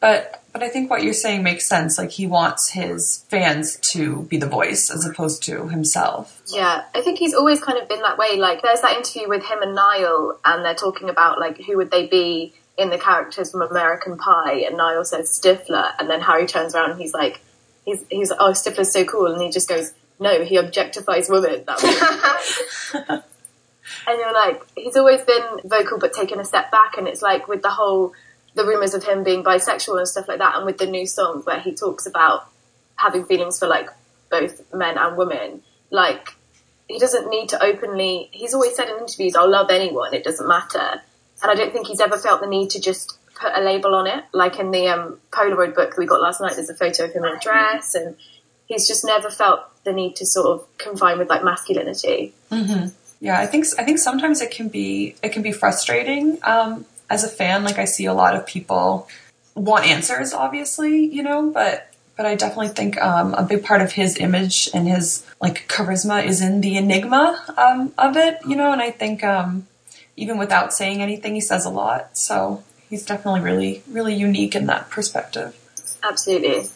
But 0.00 0.42
but 0.52 0.62
I 0.62 0.68
think 0.68 0.90
what 0.90 1.02
you're 1.04 1.12
saying 1.12 1.42
makes 1.42 1.68
sense. 1.68 1.96
Like 1.98 2.10
he 2.10 2.26
wants 2.26 2.70
his 2.70 3.24
fans 3.28 3.76
to 3.92 4.22
be 4.22 4.36
the 4.36 4.48
voice 4.48 4.90
as 4.90 5.06
opposed 5.06 5.42
to 5.44 5.68
himself. 5.68 6.42
Yeah, 6.46 6.84
I 6.94 7.02
think 7.02 7.18
he's 7.18 7.34
always 7.34 7.62
kind 7.62 7.78
of 7.78 7.88
been 7.88 8.02
that 8.02 8.18
way. 8.18 8.36
Like, 8.36 8.62
there's 8.62 8.80
that 8.80 8.96
interview 8.96 9.28
with 9.28 9.44
him 9.44 9.62
and 9.62 9.74
Niall, 9.74 10.38
and 10.44 10.64
they're 10.64 10.74
talking 10.74 11.08
about 11.08 11.38
like 11.38 11.58
who 11.64 11.76
would 11.76 11.90
they 11.90 12.06
be 12.06 12.54
in 12.76 12.90
the 12.90 12.98
characters 12.98 13.52
from 13.52 13.62
American 13.62 14.16
Pie, 14.16 14.64
and 14.66 14.76
Niall 14.76 15.04
says 15.04 15.28
Stifler, 15.28 15.92
and 15.98 16.08
then 16.10 16.20
Harry 16.22 16.46
turns 16.46 16.74
around 16.74 16.92
and 16.92 17.00
he's 17.00 17.14
like, 17.14 17.40
he's 17.84 18.04
he's 18.10 18.30
like, 18.30 18.40
oh 18.40 18.52
Stifler's 18.52 18.92
so 18.92 19.04
cool, 19.04 19.26
and 19.26 19.40
he 19.40 19.50
just 19.50 19.68
goes, 19.68 19.92
no, 20.18 20.44
he 20.44 20.56
objectifies 20.56 21.30
women. 21.30 21.64
That 21.66 23.24
and 24.06 24.18
you're 24.18 24.32
like, 24.32 24.62
he's 24.76 24.96
always 24.96 25.22
been 25.22 25.60
vocal 25.64 25.98
but 25.98 26.12
taken 26.12 26.40
a 26.40 26.44
step 26.44 26.70
back, 26.70 26.96
and 26.96 27.06
it's 27.06 27.22
like 27.22 27.46
with 27.46 27.62
the 27.62 27.70
whole 27.70 28.14
the 28.54 28.64
rumors 28.64 28.94
of 28.94 29.04
him 29.04 29.22
being 29.22 29.44
bisexual 29.44 29.98
and 29.98 30.08
stuff 30.08 30.28
like 30.28 30.38
that, 30.38 30.56
and 30.56 30.66
with 30.66 30.78
the 30.78 30.86
new 30.86 31.06
song 31.06 31.42
where 31.44 31.60
he 31.60 31.74
talks 31.74 32.06
about 32.06 32.48
having 32.96 33.24
feelings 33.24 33.58
for 33.58 33.66
like 33.66 33.88
both 34.30 34.62
men 34.72 34.98
and 34.98 35.16
women, 35.16 35.62
like 35.90 36.34
he 36.88 36.98
doesn't 36.98 37.28
need 37.30 37.48
to 37.50 37.62
openly. 37.62 38.28
He's 38.32 38.54
always 38.54 38.74
said 38.76 38.88
in 38.88 38.98
interviews, 38.98 39.36
"I'll 39.36 39.50
love 39.50 39.70
anyone. 39.70 40.14
It 40.14 40.24
doesn't 40.24 40.46
matter," 40.46 41.02
and 41.42 41.50
I 41.50 41.54
don't 41.54 41.72
think 41.72 41.86
he's 41.86 42.00
ever 42.00 42.18
felt 42.18 42.40
the 42.40 42.46
need 42.46 42.70
to 42.70 42.80
just 42.80 43.18
put 43.34 43.52
a 43.54 43.60
label 43.60 43.94
on 43.94 44.06
it. 44.06 44.24
Like 44.32 44.58
in 44.58 44.70
the 44.70 44.88
um, 44.88 45.18
Polaroid 45.30 45.74
book 45.74 45.96
we 45.96 46.06
got 46.06 46.20
last 46.20 46.40
night, 46.40 46.54
there's 46.56 46.70
a 46.70 46.74
photo 46.74 47.04
of 47.04 47.12
him 47.12 47.24
in 47.24 47.36
a 47.36 47.40
dress, 47.40 47.94
and 47.94 48.16
he's 48.66 48.86
just 48.86 49.04
never 49.04 49.30
felt 49.30 49.60
the 49.84 49.92
need 49.92 50.16
to 50.16 50.26
sort 50.26 50.46
of 50.46 50.78
confine 50.78 51.18
with 51.18 51.28
like 51.28 51.42
masculinity. 51.44 52.34
Yeah, 53.20 53.38
I 53.38 53.46
think 53.46 53.66
I 53.78 53.84
think 53.84 53.98
sometimes 53.98 54.40
it 54.40 54.50
can 54.50 54.68
be 54.68 55.14
it 55.22 55.30
can 55.32 55.42
be 55.42 55.52
frustrating 55.52 56.38
um, 56.42 56.86
as 57.10 57.24
a 57.24 57.28
fan. 57.28 57.64
Like 57.64 57.78
I 57.78 57.84
see 57.84 58.06
a 58.06 58.14
lot 58.14 58.34
of 58.34 58.46
people 58.46 59.08
want 59.54 59.84
answers, 59.84 60.32
obviously, 60.32 61.04
you 61.04 61.22
know, 61.22 61.50
but 61.50 61.92
but 62.16 62.26
I 62.26 62.34
definitely 62.34 62.68
think 62.68 63.00
um, 63.00 63.32
a 63.34 63.42
big 63.42 63.64
part 63.64 63.80
of 63.80 63.92
his 63.92 64.18
image 64.18 64.68
and 64.74 64.86
his 64.86 65.26
like 65.40 65.66
charisma 65.68 66.24
is 66.24 66.42
in 66.42 66.60
the 66.60 66.76
enigma 66.76 67.42
um, 67.56 67.94
of 67.98 68.16
it, 68.16 68.38
you 68.46 68.56
know. 68.56 68.72
And 68.72 68.80
I 68.80 68.90
think 68.90 69.24
um, 69.24 69.66
even 70.16 70.38
without 70.38 70.72
saying 70.72 71.02
anything, 71.02 71.34
he 71.34 71.40
says 71.40 71.64
a 71.64 71.70
lot. 71.70 72.16
So 72.16 72.62
he's 72.88 73.04
definitely 73.04 73.40
really 73.40 73.82
really 73.90 74.14
unique 74.14 74.54
in 74.54 74.66
that 74.66 74.90
perspective. 74.90 75.56
Absolutely. 76.02 76.68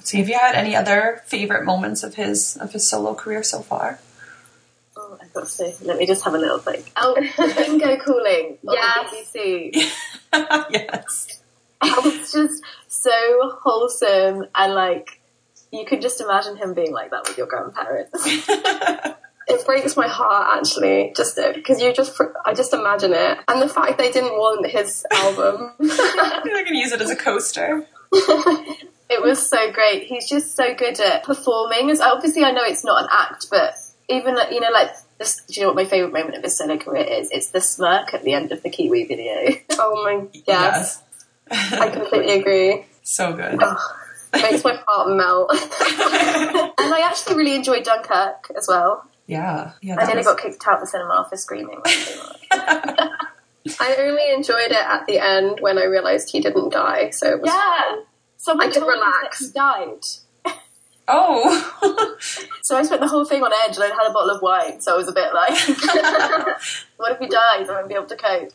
So, 0.00 0.16
have 0.16 0.28
you 0.28 0.38
had 0.38 0.54
any 0.54 0.74
other 0.74 1.22
favorite 1.26 1.64
moments 1.64 2.02
of 2.02 2.14
his 2.14 2.56
of 2.56 2.72
his 2.72 2.88
solo 2.88 3.14
career 3.14 3.42
so 3.42 3.60
far? 3.60 4.00
I've 5.28 5.34
got 5.34 5.40
to 5.40 5.46
say, 5.46 5.74
let 5.82 5.98
me 5.98 6.06
just 6.06 6.24
have 6.24 6.34
a 6.34 6.38
little 6.38 6.58
think. 6.58 6.90
Oh, 6.96 7.14
bingo 7.36 7.96
calling 7.98 8.58
on 8.66 8.74
Yes. 8.74 9.30
the 9.32 9.38
BBC. 9.38 9.92
yes. 10.70 11.40
It 11.82 12.04
was 12.04 12.32
just 12.32 12.62
so 12.88 13.50
wholesome 13.62 14.46
and 14.54 14.74
like 14.74 15.20
you 15.70 15.84
could 15.84 16.00
just 16.02 16.20
imagine 16.20 16.56
him 16.56 16.74
being 16.74 16.92
like 16.92 17.10
that 17.10 17.28
with 17.28 17.38
your 17.38 17.46
grandparents. 17.46 18.26
It 19.50 19.64
breaks 19.64 19.96
my 19.96 20.08
heart 20.08 20.58
actually, 20.58 21.14
just 21.16 21.34
because 21.54 21.80
you 21.80 21.90
just, 21.94 22.20
I 22.44 22.52
just 22.52 22.74
imagine 22.74 23.14
it, 23.14 23.38
and 23.48 23.62
the 23.62 23.68
fact 23.68 23.96
they 23.96 24.12
didn't 24.12 24.32
want 24.34 24.66
his 24.66 25.06
album. 25.10 25.72
I 25.80 26.64
can 26.66 26.74
use 26.74 26.92
it 26.92 27.00
as 27.00 27.08
a 27.08 27.16
coaster. 27.16 27.86
It 28.12 29.22
was 29.22 29.48
so 29.48 29.72
great. 29.72 30.02
He's 30.02 30.28
just 30.28 30.54
so 30.54 30.74
good 30.74 31.00
at 31.00 31.24
performing. 31.24 31.90
As 31.90 31.98
obviously, 32.02 32.44
I 32.44 32.50
know 32.50 32.62
it's 32.62 32.84
not 32.84 33.04
an 33.04 33.08
act, 33.10 33.46
but 33.50 33.72
even 34.10 34.36
you 34.50 34.60
know, 34.60 34.68
like 34.70 34.90
this, 35.18 35.42
do 35.48 35.54
you 35.54 35.62
know 35.62 35.68
what 35.72 35.76
my 35.76 35.84
favorite 35.84 36.12
moment 36.12 36.36
of 36.36 36.42
his 36.42 36.56
solo 36.56 36.76
career 36.78 37.04
is? 37.04 37.30
It's 37.30 37.48
the 37.50 37.60
smirk 37.60 38.14
at 38.14 38.22
the 38.22 38.32
end 38.34 38.52
of 38.52 38.62
the 38.62 38.70
Kiwi 38.70 39.04
video. 39.04 39.54
Oh 39.80 40.02
my, 40.04 40.26
yes, 40.46 41.02
I 41.50 41.88
completely 41.90 42.40
agree. 42.40 42.84
so 43.04 43.32
good. 43.32 43.60
Makes 44.32 44.64
my 44.64 44.78
heart 44.86 45.16
melt. 45.16 45.50
and 45.52 46.94
I 46.94 47.02
actually 47.08 47.36
really 47.36 47.54
enjoyed 47.54 47.84
Dunkirk 47.84 48.50
as 48.56 48.66
well. 48.66 49.04
Yeah, 49.26 49.72
yeah. 49.80 49.96
I 49.98 50.04
nearly 50.06 50.18
was- 50.18 50.26
got 50.26 50.38
kicked 50.38 50.66
out 50.66 50.74
of 50.74 50.80
the 50.80 50.86
cinema 50.86 51.26
for 51.30 51.36
screaming. 51.36 51.80
I 53.80 53.96
only 53.98 54.32
enjoyed 54.32 54.70
it 54.72 54.84
at 54.84 55.06
the 55.06 55.18
end 55.18 55.60
when 55.60 55.78
I 55.78 55.84
realised 55.84 56.30
he 56.30 56.40
didn't 56.40 56.70
die. 56.70 57.10
So 57.10 57.28
it 57.30 57.40
was 57.40 57.50
yeah, 57.52 58.02
someone 58.36 58.68
I 58.68 58.72
could 58.72 58.82
relax. 58.86 59.38
that 59.38 59.46
he 59.46 59.52
died. 59.52 60.04
Oh, 61.08 62.16
So 62.62 62.76
I 62.76 62.82
spent 62.82 63.00
the 63.00 63.08
whole 63.08 63.24
thing 63.24 63.42
on 63.42 63.50
edge, 63.64 63.76
and 63.76 63.84
I 63.84 63.88
had 63.88 64.10
a 64.10 64.12
bottle 64.12 64.28
of 64.28 64.42
wine. 64.42 64.82
So 64.82 64.92
I 64.92 64.96
was 64.96 65.08
a 65.08 65.12
bit 65.12 65.32
like, 65.32 65.58
"What 66.98 67.12
if 67.12 67.18
he 67.18 67.26
dies? 67.30 67.68
I 67.68 67.72
won't 67.72 67.88
be 67.88 67.94
able 67.94 68.06
to 68.06 68.16
cope." 68.16 68.52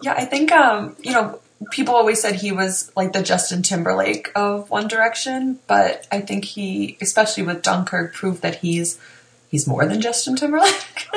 Yeah. 0.00 0.14
I 0.14 0.24
think 0.24 0.50
um, 0.50 0.96
you 1.02 1.12
know, 1.12 1.40
people 1.70 1.94
always 1.94 2.22
said 2.22 2.36
he 2.36 2.52
was 2.52 2.90
like 2.96 3.12
the 3.12 3.22
Justin 3.22 3.62
Timberlake 3.62 4.32
of 4.34 4.70
One 4.70 4.88
Direction, 4.88 5.58
but 5.66 6.06
I 6.10 6.20
think 6.22 6.46
he, 6.46 6.96
especially 7.02 7.42
with 7.42 7.62
Dunkirk, 7.62 8.14
proved 8.14 8.40
that 8.40 8.56
he's 8.56 8.98
he's 9.50 9.66
more 9.66 9.84
than 9.84 10.00
Justin 10.00 10.36
Timberlake. 10.36 11.08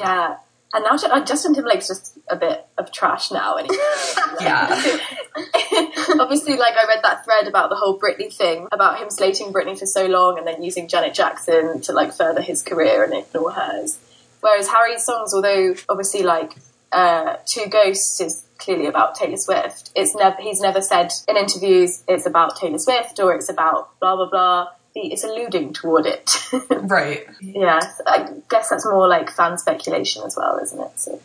Yeah, 0.00 0.38
and 0.76 0.84
now 0.84 0.96
Ju- 0.96 1.06
uh, 1.06 1.24
Justin 1.24 1.54
Timberlake's 1.54 1.88
just 1.88 2.18
a 2.28 2.36
bit 2.36 2.66
of 2.76 2.92
trash 2.92 3.30
now. 3.30 3.56
And 3.56 3.66
yeah, 4.40 4.68
obviously, 6.20 6.56
like 6.58 6.74
I 6.74 6.84
read 6.86 7.02
that 7.02 7.24
thread 7.24 7.48
about 7.48 7.70
the 7.70 7.76
whole 7.76 7.98
Britney 7.98 8.32
thing, 8.32 8.68
about 8.70 9.00
him 9.00 9.08
slating 9.08 9.54
Britney 9.54 9.78
for 9.78 9.86
so 9.86 10.04
long, 10.04 10.36
and 10.36 10.46
then 10.46 10.62
using 10.62 10.86
Janet 10.86 11.14
Jackson 11.14 11.80
to 11.80 11.92
like 11.92 12.12
further 12.12 12.42
his 12.42 12.62
career 12.62 13.02
and 13.02 13.14
ignore 13.14 13.52
hers. 13.52 13.98
Whereas 14.42 14.68
Harry's 14.68 15.04
songs, 15.04 15.32
although 15.32 15.74
obviously 15.88 16.22
like 16.22 16.52
uh, 16.92 17.36
Two 17.46 17.66
Ghosts 17.70 18.20
is 18.20 18.44
clearly 18.58 18.86
about 18.86 19.14
Taylor 19.14 19.38
Swift, 19.38 19.90
it's 19.96 20.14
never 20.14 20.36
he's 20.42 20.60
never 20.60 20.82
said 20.82 21.10
in 21.26 21.38
interviews 21.38 22.04
it's 22.06 22.26
about 22.26 22.56
Taylor 22.56 22.78
Swift 22.78 23.18
or 23.18 23.34
it's 23.34 23.48
about 23.48 23.98
blah 23.98 24.14
blah 24.14 24.28
blah. 24.28 24.68
It's 24.98 25.24
alluding 25.24 25.74
toward 25.74 26.06
it. 26.06 26.30
right. 26.70 27.26
yeah, 27.40 27.80
I 28.06 28.28
guess 28.48 28.70
that's 28.70 28.86
more 28.86 29.06
like 29.08 29.30
fan 29.30 29.58
speculation 29.58 30.22
as 30.24 30.36
well, 30.36 30.58
isn't 30.62 30.80
it? 30.80 30.98
So. 30.98 31.20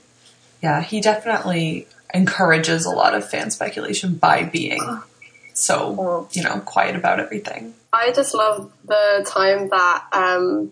Yeah, 0.61 0.81
he 0.81 1.01
definitely 1.01 1.87
encourages 2.13 2.85
a 2.85 2.91
lot 2.91 3.15
of 3.15 3.27
fan 3.27 3.49
speculation 3.49 4.15
by 4.15 4.43
being 4.43 4.81
so, 5.53 6.27
you 6.31 6.43
know, 6.43 6.59
quiet 6.59 6.95
about 6.95 7.19
everything. 7.19 7.73
I 7.93 8.11
just 8.11 8.33
love 8.33 8.71
the 8.85 9.25
time 9.27 9.69
that 9.69 10.07
um, 10.13 10.71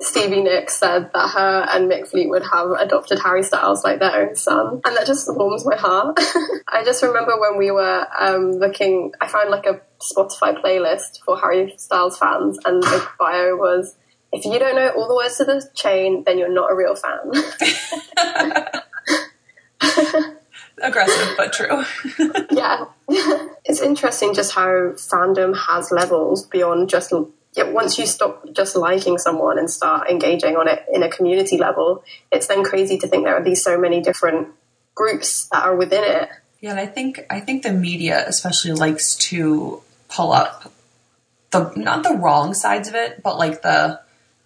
Stevie 0.00 0.42
Nicks 0.42 0.76
said 0.76 1.10
that 1.14 1.30
her 1.30 1.66
and 1.70 1.90
Mick 1.90 2.08
Fleetwood 2.08 2.42
have 2.52 2.70
adopted 2.72 3.18
Harry 3.20 3.42
Styles 3.42 3.82
like 3.82 3.98
their 3.98 4.28
own 4.28 4.36
son, 4.36 4.82
and 4.84 4.96
that 4.96 5.06
just 5.06 5.26
warms 5.34 5.64
my 5.64 5.76
heart. 5.76 6.18
I 6.68 6.84
just 6.84 7.02
remember 7.02 7.40
when 7.40 7.56
we 7.56 7.70
were 7.70 8.06
um, 8.18 8.52
looking, 8.52 9.12
I 9.22 9.26
found 9.26 9.48
like 9.50 9.64
a 9.64 9.80
Spotify 10.00 10.62
playlist 10.62 11.20
for 11.24 11.38
Harry 11.38 11.72
Styles 11.78 12.18
fans, 12.18 12.58
and 12.64 12.82
the 12.82 13.08
bio 13.18 13.56
was. 13.56 13.94
If 14.32 14.44
you 14.44 14.58
don't 14.58 14.74
know 14.74 14.88
all 14.90 15.06
the 15.08 15.14
words 15.14 15.38
to 15.38 15.44
the 15.44 15.64
chain, 15.72 16.24
then 16.26 16.36
you're 16.36 16.52
not 16.52 16.70
a 16.70 16.74
real 16.74 16.96
fan. 16.96 17.30
Aggressive, 20.82 21.34
but 21.38 21.52
true. 21.52 21.84
yeah. 22.50 22.86
it's 23.64 23.80
interesting 23.80 24.34
just 24.34 24.52
how 24.52 24.92
fandom 24.96 25.56
has 25.56 25.90
levels 25.90 26.44
beyond 26.44 26.90
just 26.90 27.14
yeah, 27.56 27.70
once 27.70 27.98
you 27.98 28.06
stop 28.06 28.44
just 28.52 28.76
liking 28.76 29.16
someone 29.18 29.58
and 29.58 29.70
start 29.70 30.10
engaging 30.10 30.56
on 30.56 30.68
it 30.68 30.84
in 30.92 31.02
a 31.02 31.08
community 31.08 31.56
level, 31.56 32.04
it's 32.30 32.46
then 32.46 32.62
crazy 32.62 32.98
to 32.98 33.08
think 33.08 33.24
there 33.24 33.36
are 33.36 33.42
these 33.42 33.64
so 33.64 33.78
many 33.78 34.00
different 34.02 34.48
groups 34.94 35.48
that 35.48 35.64
are 35.64 35.74
within 35.74 36.04
it. 36.04 36.28
Yeah, 36.60 36.70
and 36.70 36.80
I 36.80 36.86
think 36.86 37.24
I 37.30 37.40
think 37.40 37.62
the 37.62 37.72
media 37.72 38.24
especially 38.26 38.72
likes 38.72 39.16
to 39.16 39.82
pull 40.08 40.32
up 40.32 40.70
the 41.50 41.72
not 41.76 42.02
the 42.02 42.14
wrong 42.14 42.52
sides 42.52 42.88
of 42.88 42.94
it, 42.94 43.22
but 43.22 43.38
like 43.38 43.62
the 43.62 44.00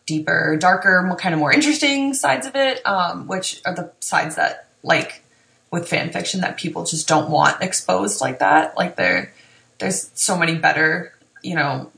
deeper, 0.06 0.56
darker, 0.58 1.14
kind 1.18 1.34
of 1.34 1.40
more 1.40 1.52
interesting 1.52 2.14
sides 2.14 2.46
of 2.46 2.54
it, 2.54 2.84
um, 2.86 3.26
which 3.26 3.60
are 3.64 3.74
the 3.74 3.92
sides 4.00 4.36
that 4.36 4.68
like 4.82 5.22
with 5.70 5.88
fan 5.88 6.12
fiction 6.12 6.40
that 6.40 6.56
people 6.56 6.84
just 6.84 7.08
don't 7.08 7.30
want 7.30 7.62
exposed 7.62 8.20
like 8.20 8.38
that. 8.40 8.76
Like 8.76 8.96
there, 8.96 9.32
there's 9.78 10.10
so 10.14 10.36
many 10.36 10.56
better, 10.56 11.12
you 11.42 11.54
know, 11.54 11.90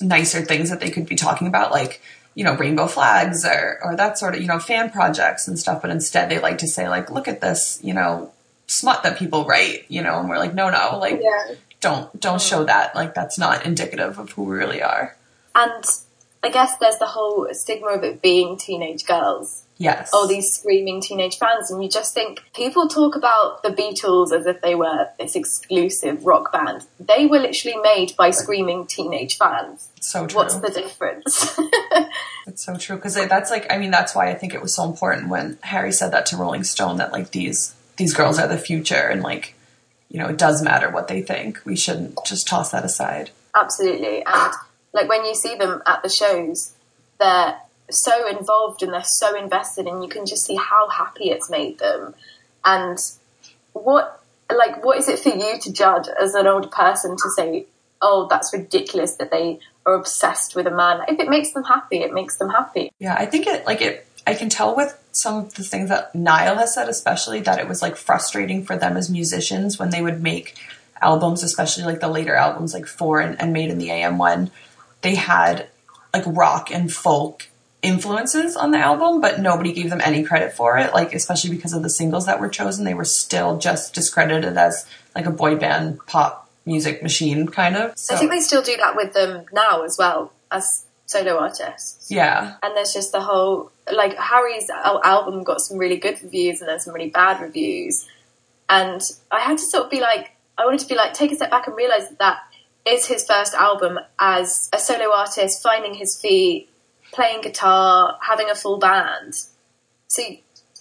nicer 0.00 0.42
things 0.42 0.70
that 0.70 0.80
they 0.80 0.90
could 0.90 1.06
be 1.06 1.16
talking 1.16 1.46
about, 1.46 1.70
like 1.70 2.00
you 2.34 2.44
know, 2.44 2.54
rainbow 2.56 2.86
flags 2.86 3.44
or 3.44 3.78
or 3.82 3.96
that 3.96 4.18
sort 4.18 4.34
of 4.34 4.40
you 4.40 4.46
know 4.46 4.58
fan 4.58 4.90
projects 4.90 5.48
and 5.48 5.58
stuff. 5.58 5.82
But 5.82 5.90
instead, 5.90 6.30
they 6.30 6.38
like 6.38 6.58
to 6.58 6.68
say 6.68 6.88
like, 6.88 7.10
look 7.10 7.26
at 7.28 7.40
this, 7.40 7.80
you 7.82 7.94
know, 7.94 8.32
smut 8.66 9.02
that 9.02 9.18
people 9.18 9.44
write, 9.44 9.86
you 9.88 10.02
know, 10.02 10.20
and 10.20 10.28
we're 10.28 10.38
like, 10.38 10.54
no, 10.54 10.70
no, 10.70 10.98
like 10.98 11.20
Yeah. 11.22 11.54
don't 11.80 12.20
don't 12.20 12.40
show 12.40 12.64
that. 12.64 12.94
Like 12.94 13.14
that's 13.14 13.38
not 13.38 13.66
indicative 13.66 14.18
of 14.18 14.30
who 14.32 14.44
we 14.44 14.56
really 14.56 14.82
are. 14.82 15.16
And 15.54 15.82
I 16.42 16.50
guess 16.50 16.76
there's 16.78 16.98
the 16.98 17.06
whole 17.06 17.48
stigma 17.52 17.88
of 17.88 18.04
it 18.04 18.22
being 18.22 18.56
teenage 18.56 19.04
girls. 19.04 19.62
Yes. 19.78 20.10
all 20.12 20.26
these 20.26 20.52
screaming 20.52 21.00
teenage 21.00 21.38
fans, 21.38 21.70
and 21.70 21.82
you 21.82 21.88
just 21.88 22.12
think 22.12 22.42
people 22.54 22.88
talk 22.88 23.14
about 23.14 23.62
the 23.62 23.70
Beatles 23.70 24.32
as 24.32 24.46
if 24.46 24.60
they 24.60 24.74
were 24.74 25.08
this 25.18 25.36
exclusive 25.36 26.26
rock 26.26 26.52
band. 26.52 26.84
They 26.98 27.26
were 27.26 27.38
literally 27.38 27.78
made 27.78 28.16
by 28.16 28.30
screaming 28.30 28.86
teenage 28.86 29.36
fans. 29.36 29.88
So 30.00 30.26
true. 30.26 30.36
What's 30.40 30.56
the 30.56 30.70
difference? 30.70 31.58
It's 32.48 32.64
so 32.64 32.76
true 32.76 32.96
because 32.96 33.14
that's 33.14 33.50
like 33.50 33.70
I 33.70 33.76
mean 33.76 33.90
that's 33.90 34.14
why 34.14 34.30
I 34.30 34.34
think 34.34 34.54
it 34.54 34.62
was 34.62 34.74
so 34.74 34.84
important 34.84 35.28
when 35.28 35.58
Harry 35.62 35.92
said 35.92 36.12
that 36.12 36.24
to 36.26 36.36
Rolling 36.38 36.64
Stone 36.64 36.96
that 36.96 37.12
like 37.12 37.30
these 37.30 37.74
these 37.98 38.14
girls 38.14 38.38
are 38.38 38.48
the 38.48 38.56
future 38.56 38.94
and 38.94 39.22
like 39.22 39.54
you 40.08 40.18
know 40.18 40.28
it 40.28 40.38
does 40.38 40.62
matter 40.62 40.90
what 40.90 41.08
they 41.08 41.20
think. 41.20 41.60
We 41.66 41.76
shouldn't 41.76 42.18
just 42.24 42.48
toss 42.48 42.70
that 42.70 42.86
aside. 42.86 43.30
Absolutely, 43.54 44.24
and 44.24 44.52
like 44.94 45.08
when 45.10 45.26
you 45.26 45.34
see 45.34 45.56
them 45.56 45.82
at 45.84 46.02
the 46.02 46.08
shows, 46.08 46.72
they're 47.20 47.58
so 47.90 48.28
involved 48.28 48.82
and 48.82 48.92
they're 48.92 49.04
so 49.04 49.36
invested, 49.36 49.86
and 49.86 50.02
you 50.02 50.08
can 50.08 50.26
just 50.26 50.44
see 50.44 50.56
how 50.56 50.88
happy 50.88 51.30
it's 51.30 51.50
made 51.50 51.78
them. 51.78 52.14
And 52.64 52.98
what, 53.72 54.22
like, 54.54 54.84
what 54.84 54.98
is 54.98 55.08
it 55.08 55.18
for 55.18 55.30
you 55.30 55.58
to 55.60 55.72
judge 55.72 56.08
as 56.20 56.34
an 56.34 56.46
older 56.46 56.68
person 56.68 57.16
to 57.16 57.30
say, 57.36 57.66
"Oh, 58.02 58.26
that's 58.28 58.52
ridiculous 58.52 59.16
that 59.16 59.30
they 59.30 59.60
are 59.86 59.94
obsessed 59.94 60.54
with 60.54 60.66
a 60.66 60.70
man"? 60.70 61.00
If 61.08 61.18
it 61.18 61.28
makes 61.28 61.52
them 61.52 61.64
happy, 61.64 61.98
it 61.98 62.12
makes 62.12 62.36
them 62.36 62.50
happy. 62.50 62.90
Yeah, 62.98 63.14
I 63.14 63.26
think 63.26 63.46
it 63.46 63.66
like 63.66 63.80
it. 63.80 64.06
I 64.26 64.34
can 64.34 64.50
tell 64.50 64.76
with 64.76 64.98
some 65.12 65.36
of 65.36 65.54
the 65.54 65.62
things 65.62 65.88
that 65.88 66.14
Niall 66.14 66.56
has 66.56 66.74
said, 66.74 66.88
especially 66.88 67.40
that 67.40 67.58
it 67.58 67.68
was 67.68 67.82
like 67.82 67.96
frustrating 67.96 68.64
for 68.64 68.76
them 68.76 68.96
as 68.96 69.10
musicians 69.10 69.78
when 69.78 69.90
they 69.90 70.02
would 70.02 70.22
make 70.22 70.56
albums, 71.00 71.42
especially 71.42 71.84
like 71.84 72.00
the 72.00 72.08
later 72.08 72.34
albums 72.34 72.74
like 72.74 72.86
Four 72.86 73.20
and, 73.20 73.40
and 73.40 73.52
Made 73.52 73.70
in 73.70 73.78
the 73.78 73.90
AM 73.90 74.18
when 74.18 74.50
they 75.00 75.14
had 75.14 75.68
like 76.12 76.24
rock 76.26 76.70
and 76.70 76.92
folk 76.92 77.48
influences 77.82 78.56
on 78.56 78.70
the 78.72 78.78
album, 78.78 79.20
but 79.20 79.40
nobody 79.40 79.72
gave 79.72 79.90
them 79.90 80.00
any 80.02 80.24
credit 80.24 80.52
for 80.52 80.78
it. 80.78 80.92
Like 80.92 81.14
especially 81.14 81.50
because 81.50 81.72
of 81.72 81.82
the 81.82 81.90
singles 81.90 82.26
that 82.26 82.40
were 82.40 82.48
chosen, 82.48 82.84
they 82.84 82.94
were 82.94 83.04
still 83.04 83.58
just 83.58 83.94
discredited 83.94 84.56
as 84.56 84.86
like 85.14 85.26
a 85.26 85.30
boy 85.30 85.56
band 85.56 85.98
pop 86.06 86.50
music 86.66 87.02
machine 87.02 87.48
kind 87.48 87.76
of. 87.76 87.96
So 87.98 88.14
I 88.14 88.18
think 88.18 88.30
they 88.30 88.40
still 88.40 88.62
do 88.62 88.76
that 88.76 88.96
with 88.96 89.12
them 89.14 89.46
now 89.52 89.82
as 89.82 89.96
well 89.98 90.32
as 90.50 90.84
solo 91.06 91.38
artists. 91.38 92.10
yeah, 92.10 92.56
and 92.62 92.76
there's 92.76 92.92
just 92.92 93.12
the 93.12 93.20
whole 93.20 93.72
like 93.90 94.16
Harry's 94.18 94.68
album 94.70 95.42
got 95.42 95.60
some 95.60 95.78
really 95.78 95.96
good 95.96 96.22
reviews 96.22 96.60
and 96.60 96.68
then 96.68 96.78
some 96.80 96.92
really 96.92 97.10
bad 97.10 97.40
reviews, 97.40 98.06
and 98.68 99.00
I 99.30 99.40
had 99.40 99.58
to 99.58 99.64
sort 99.64 99.84
of 99.84 99.90
be 99.90 100.00
like, 100.00 100.32
I 100.58 100.64
wanted 100.66 100.80
to 100.80 100.88
be 100.88 100.94
like, 100.94 101.14
take 101.14 101.32
a 101.32 101.36
step 101.36 101.50
back 101.50 101.66
and 101.66 101.76
realize 101.76 102.08
that 102.10 102.18
that 102.18 102.38
is 102.86 103.06
his 103.06 103.24
first 103.26 103.54
album 103.54 103.98
as 104.18 104.68
a 104.72 104.78
solo 104.78 105.14
artist, 105.14 105.62
finding 105.62 105.94
his 105.94 106.20
feet, 106.20 106.68
playing 107.12 107.42
guitar, 107.42 108.18
having 108.22 108.50
a 108.50 108.54
full 108.54 108.78
band. 108.78 109.34
So 110.08 110.22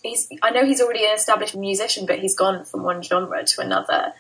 he's, 0.04 0.30
I 0.42 0.52
know 0.52 0.66
he's 0.66 0.82
already 0.82 1.06
an 1.06 1.16
established 1.16 1.56
musician, 1.56 2.06
but 2.06 2.20
he's 2.20 2.36
gone 2.36 2.66
from 2.66 2.84
one 2.84 3.02
genre 3.02 3.44
to 3.44 3.62
another, 3.62 4.14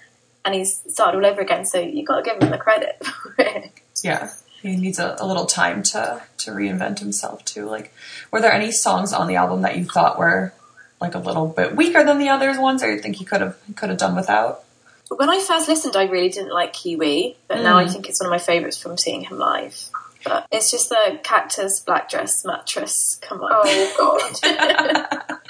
and 0.44 0.56
he's 0.56 0.82
started 0.88 1.18
all 1.18 1.26
over 1.26 1.42
again. 1.42 1.66
So 1.66 1.80
you've 1.80 2.08
got 2.08 2.24
to 2.24 2.30
give 2.30 2.42
him 2.42 2.52
the 2.52 2.58
credit 2.58 3.04
for 3.06 3.36
it. 3.40 3.72
yeah 4.04 4.32
he 4.62 4.76
needs 4.76 5.00
a, 5.00 5.16
a 5.20 5.26
little 5.26 5.46
time 5.46 5.84
to 5.84 6.22
to 6.38 6.52
reinvent 6.52 7.00
himself 7.00 7.44
too 7.46 7.66
like 7.66 7.94
were 8.32 8.42
there 8.42 8.52
any 8.52 8.72
songs 8.72 9.14
on 9.14 9.28
the 9.28 9.36
album 9.36 9.62
that 9.62 9.78
you 9.78 9.86
thought 9.86 10.18
were 10.20 10.54
like 11.00 11.16
a 11.16 11.20
little 11.20 11.48
bit 11.48 11.76
weaker 11.76 12.04
than 12.04 12.20
the 12.20 12.30
others 12.30 12.58
ones 12.58 12.84
or 12.84 12.92
you 12.92 13.00
think 13.00 13.16
he 13.16 13.26
could 13.26 13.42
have 13.42 13.58
could 13.76 13.90
have 13.90 13.98
done 13.98 14.16
without 14.16 14.64
when 15.10 15.30
I 15.30 15.40
first 15.40 15.70
listened, 15.70 15.96
I 15.96 16.04
really 16.04 16.30
didn't 16.30 16.52
like 16.52 16.74
Kiwi, 16.74 17.38
but 17.48 17.62
now 17.62 17.78
I 17.78 17.86
mm. 17.86 17.92
think 17.92 18.10
it's 18.10 18.20
one 18.20 18.28
of 18.28 18.32
my 18.32 18.40
favourites 18.40 18.78
from 18.78 18.98
seeing 18.98 19.22
him 19.22 19.38
live. 19.38 19.90
But 20.28 20.48
it's 20.52 20.72
just 20.72 20.90
the 20.90 21.20
cactus 21.24 21.80
black 21.80 22.10
dress 22.10 22.44
mattress. 22.46 23.18
Come 23.22 23.42
on. 23.42 23.52
Oh 23.54 24.40
god. 24.44 25.40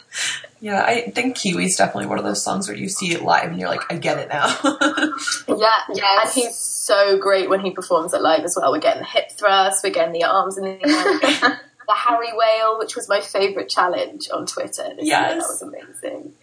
Yeah, 0.59 0.83
I 0.83 1.11
think 1.11 1.37
Kiwi 1.37 1.65
is 1.65 1.75
definitely 1.75 2.07
one 2.07 2.17
of 2.17 2.25
those 2.25 2.43
songs 2.43 2.67
where 2.67 2.75
you 2.75 2.89
see 2.89 3.13
it 3.13 3.21
live 3.21 3.51
and 3.51 3.59
you're 3.59 3.69
like, 3.69 3.91
I 3.91 3.97
get 3.97 4.17
it 4.17 4.29
now. 4.29 4.47
yeah, 5.47 5.77
yeah, 5.93 6.21
and 6.21 6.29
he's 6.33 6.57
so 6.57 7.17
great 7.19 7.47
when 7.47 7.59
he 7.59 7.71
performs 7.71 8.13
it 8.13 8.21
live 8.21 8.43
as 8.43 8.55
well. 8.59 8.71
We're 8.71 8.79
getting 8.79 9.03
the 9.03 9.07
hip 9.07 9.31
thrust, 9.31 9.83
we're 9.83 9.91
getting 9.91 10.13
the 10.13 10.23
arms 10.23 10.57
and 10.57 10.65
the 10.65 10.71
air. 10.71 10.79
the 11.87 11.93
Harry 11.93 12.33
Whale, 12.33 12.79
which 12.79 12.95
was 12.95 13.07
my 13.07 13.21
favourite 13.21 13.69
challenge 13.69 14.29
on 14.33 14.47
Twitter. 14.47 14.95
This 14.95 15.05
yes. 15.05 15.29
Year. 15.29 15.41
That 15.41 15.47
was 15.47 15.61
amazing. 15.61 16.33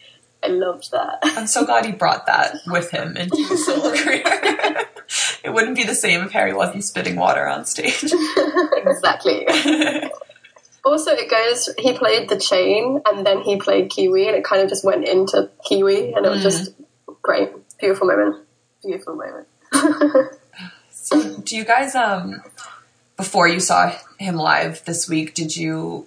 I 0.42 0.46
loved 0.48 0.92
that. 0.92 1.18
I'm 1.22 1.46
so 1.46 1.64
glad 1.64 1.84
he 1.84 1.92
brought 1.92 2.26
that 2.26 2.56
with 2.66 2.90
him 2.90 3.16
into 3.16 3.36
his 3.48 3.66
solo 3.66 3.94
career. 3.96 4.22
It 5.44 5.52
wouldn't 5.52 5.76
be 5.76 5.84
the 5.84 5.94
same 5.94 6.22
if 6.22 6.32
Harry 6.32 6.54
wasn't 6.54 6.84
spitting 6.84 7.16
water 7.16 7.46
on 7.46 7.66
stage. 7.66 8.02
exactly. 8.76 9.46
also, 10.84 11.10
it 11.10 11.30
goes, 11.30 11.68
he 11.78 11.92
played 11.92 12.30
the 12.30 12.38
chain 12.38 13.02
and 13.06 13.26
then 13.26 13.42
he 13.42 13.58
played 13.58 13.90
Kiwi, 13.90 14.26
and 14.26 14.36
it 14.36 14.44
kind 14.44 14.62
of 14.62 14.70
just 14.70 14.84
went 14.84 15.06
into 15.06 15.50
Kiwi, 15.68 16.14
and 16.14 16.24
it 16.24 16.30
was 16.30 16.40
mm. 16.40 16.44
just 16.44 16.72
great. 17.20 17.50
Beautiful 17.78 18.06
moment. 18.06 18.46
Beautiful 18.82 19.16
moment. 19.16 19.46
so, 20.90 21.40
do 21.40 21.56
you 21.56 21.64
guys, 21.64 21.94
um, 21.94 22.42
before 23.18 23.46
you 23.46 23.60
saw 23.60 23.94
him 24.18 24.36
live 24.36 24.82
this 24.86 25.08
week, 25.10 25.34
did 25.34 25.54
you 25.54 26.06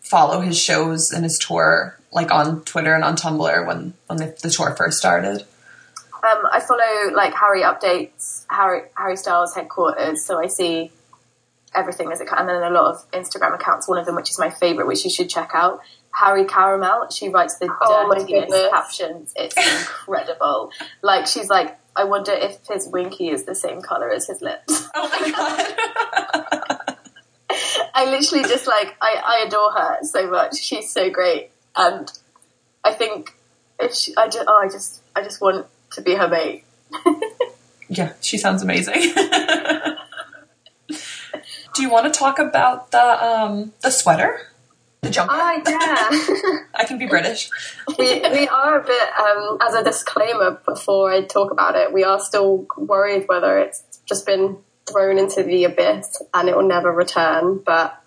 follow 0.00 0.40
his 0.40 0.56
shows 0.56 1.10
and 1.10 1.24
his 1.24 1.38
tour 1.38 1.98
like 2.12 2.30
on 2.30 2.62
Twitter 2.62 2.94
and 2.94 3.02
on 3.02 3.16
Tumblr 3.16 3.66
when 3.66 3.94
when 4.06 4.18
the, 4.18 4.38
the 4.40 4.50
tour 4.50 4.76
first 4.76 4.98
started? 4.98 5.42
Um, 6.14 6.42
I 6.52 6.60
follow 6.60 7.14
like 7.14 7.34
Harry 7.34 7.62
updates 7.62 8.35
Harry 8.48 8.82
Harry 8.96 9.16
Styles 9.16 9.54
headquarters, 9.54 10.24
so 10.24 10.38
I 10.38 10.46
see 10.46 10.92
everything 11.74 12.10
as 12.10 12.20
it 12.20 12.28
can, 12.28 12.38
and 12.38 12.48
then 12.48 12.62
a 12.62 12.70
lot 12.70 12.94
of 12.94 13.10
Instagram 13.10 13.54
accounts. 13.54 13.88
One 13.88 13.98
of 13.98 14.06
them, 14.06 14.16
which 14.16 14.30
is 14.30 14.38
my 14.38 14.50
favorite, 14.50 14.86
which 14.86 15.04
you 15.04 15.10
should 15.10 15.28
check 15.28 15.50
out. 15.54 15.80
Harry 16.14 16.46
Caramel. 16.46 17.10
She 17.10 17.28
writes 17.28 17.58
the 17.58 17.68
oh 17.82 18.14
dirtiest 18.14 18.70
captions. 18.70 19.32
It's 19.36 19.56
incredible. 19.80 20.70
like 21.02 21.26
she's 21.26 21.48
like, 21.48 21.78
I 21.94 22.04
wonder 22.04 22.32
if 22.32 22.58
his 22.66 22.88
winky 22.88 23.28
is 23.28 23.44
the 23.44 23.54
same 23.54 23.82
color 23.82 24.10
as 24.10 24.26
his 24.26 24.40
lips. 24.40 24.88
Oh 24.94 25.08
my 25.08 25.30
god. 26.88 26.96
I 27.94 28.10
literally 28.10 28.44
just 28.44 28.66
like 28.66 28.96
I, 29.00 29.22
I 29.24 29.44
adore 29.46 29.72
her 29.72 29.98
so 30.02 30.30
much. 30.30 30.56
She's 30.56 30.90
so 30.90 31.10
great, 31.10 31.50
and 31.74 32.10
I 32.84 32.92
think 32.92 33.34
if 33.80 33.94
she, 33.94 34.14
I 34.16 34.28
just, 34.28 34.44
oh, 34.46 34.60
I 34.62 34.68
just, 34.68 35.00
I 35.14 35.22
just 35.22 35.40
want 35.40 35.66
to 35.92 36.02
be 36.02 36.14
her 36.14 36.28
mate. 36.28 36.64
yeah, 37.88 38.12
she 38.20 38.38
sounds 38.38 38.62
amazing. 38.62 38.94
Do 41.74 41.82
you 41.82 41.90
want 41.90 42.12
to 42.12 42.18
talk 42.18 42.38
about 42.38 42.90
the 42.90 43.24
um, 43.24 43.72
the 43.82 43.90
sweater? 43.90 44.40
The 45.02 45.10
jumper? 45.10 45.34
Oh, 45.36 45.62
yeah. 45.68 46.60
I 46.74 46.84
can 46.84 46.98
be 46.98 47.06
British. 47.06 47.50
we, 47.98 48.20
we 48.20 48.48
are 48.48 48.80
a 48.80 48.84
bit, 48.84 49.08
um, 49.18 49.58
as 49.60 49.74
a 49.74 49.84
disclaimer 49.84 50.60
before 50.66 51.12
I 51.12 51.22
talk 51.22 51.52
about 51.52 51.76
it, 51.76 51.92
we 51.92 52.02
are 52.02 52.18
still 52.18 52.66
worried 52.76 53.28
whether 53.28 53.58
it's 53.58 53.84
just 54.06 54.26
been 54.26 54.56
thrown 54.90 55.18
into 55.18 55.42
the 55.42 55.64
abyss 55.64 56.22
and 56.34 56.48
it 56.48 56.56
will 56.56 56.66
never 56.66 56.90
return. 56.90 57.62
But 57.64 58.02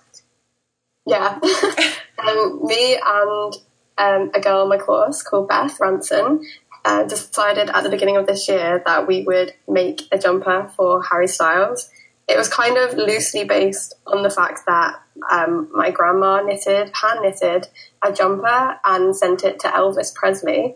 yeah, 1.06 1.40
um, 2.18 2.66
me 2.66 3.00
and 3.04 3.54
um, 3.98 4.32
a 4.34 4.42
girl 4.42 4.64
in 4.64 4.70
my 4.70 4.78
course 4.78 5.22
called 5.22 5.48
Beth 5.48 5.80
Ranson 5.80 6.46
uh, 6.86 7.04
decided 7.04 7.70
at 7.70 7.84
the 7.84 7.90
beginning 7.90 8.18
of 8.18 8.26
this 8.26 8.48
year 8.48 8.82
that 8.86 9.08
we 9.08 9.24
would 9.24 9.54
make 9.68 10.04
a 10.12 10.18
jumper 10.18 10.72
for 10.76 11.04
Harry 11.04 11.28
Styles. 11.28 11.90
It 12.28 12.38
was 12.38 12.48
kind 12.48 12.78
of 12.78 12.94
loosely 12.94 13.44
based 13.44 13.96
on 14.06 14.24
the 14.24 14.30
fact 14.30 14.62
that 14.68 15.02
um, 15.32 15.70
my 15.74 15.90
grandma 15.92 16.42
knitted, 16.42 16.92
hand 17.02 17.22
knitted 17.22 17.68
a 18.04 18.12
jumper 18.12 18.80
and 18.86 19.16
sent 19.16 19.44
it 19.44 19.60
to 19.62 19.68
Elvis 19.68 20.14
Presley. 20.14 20.76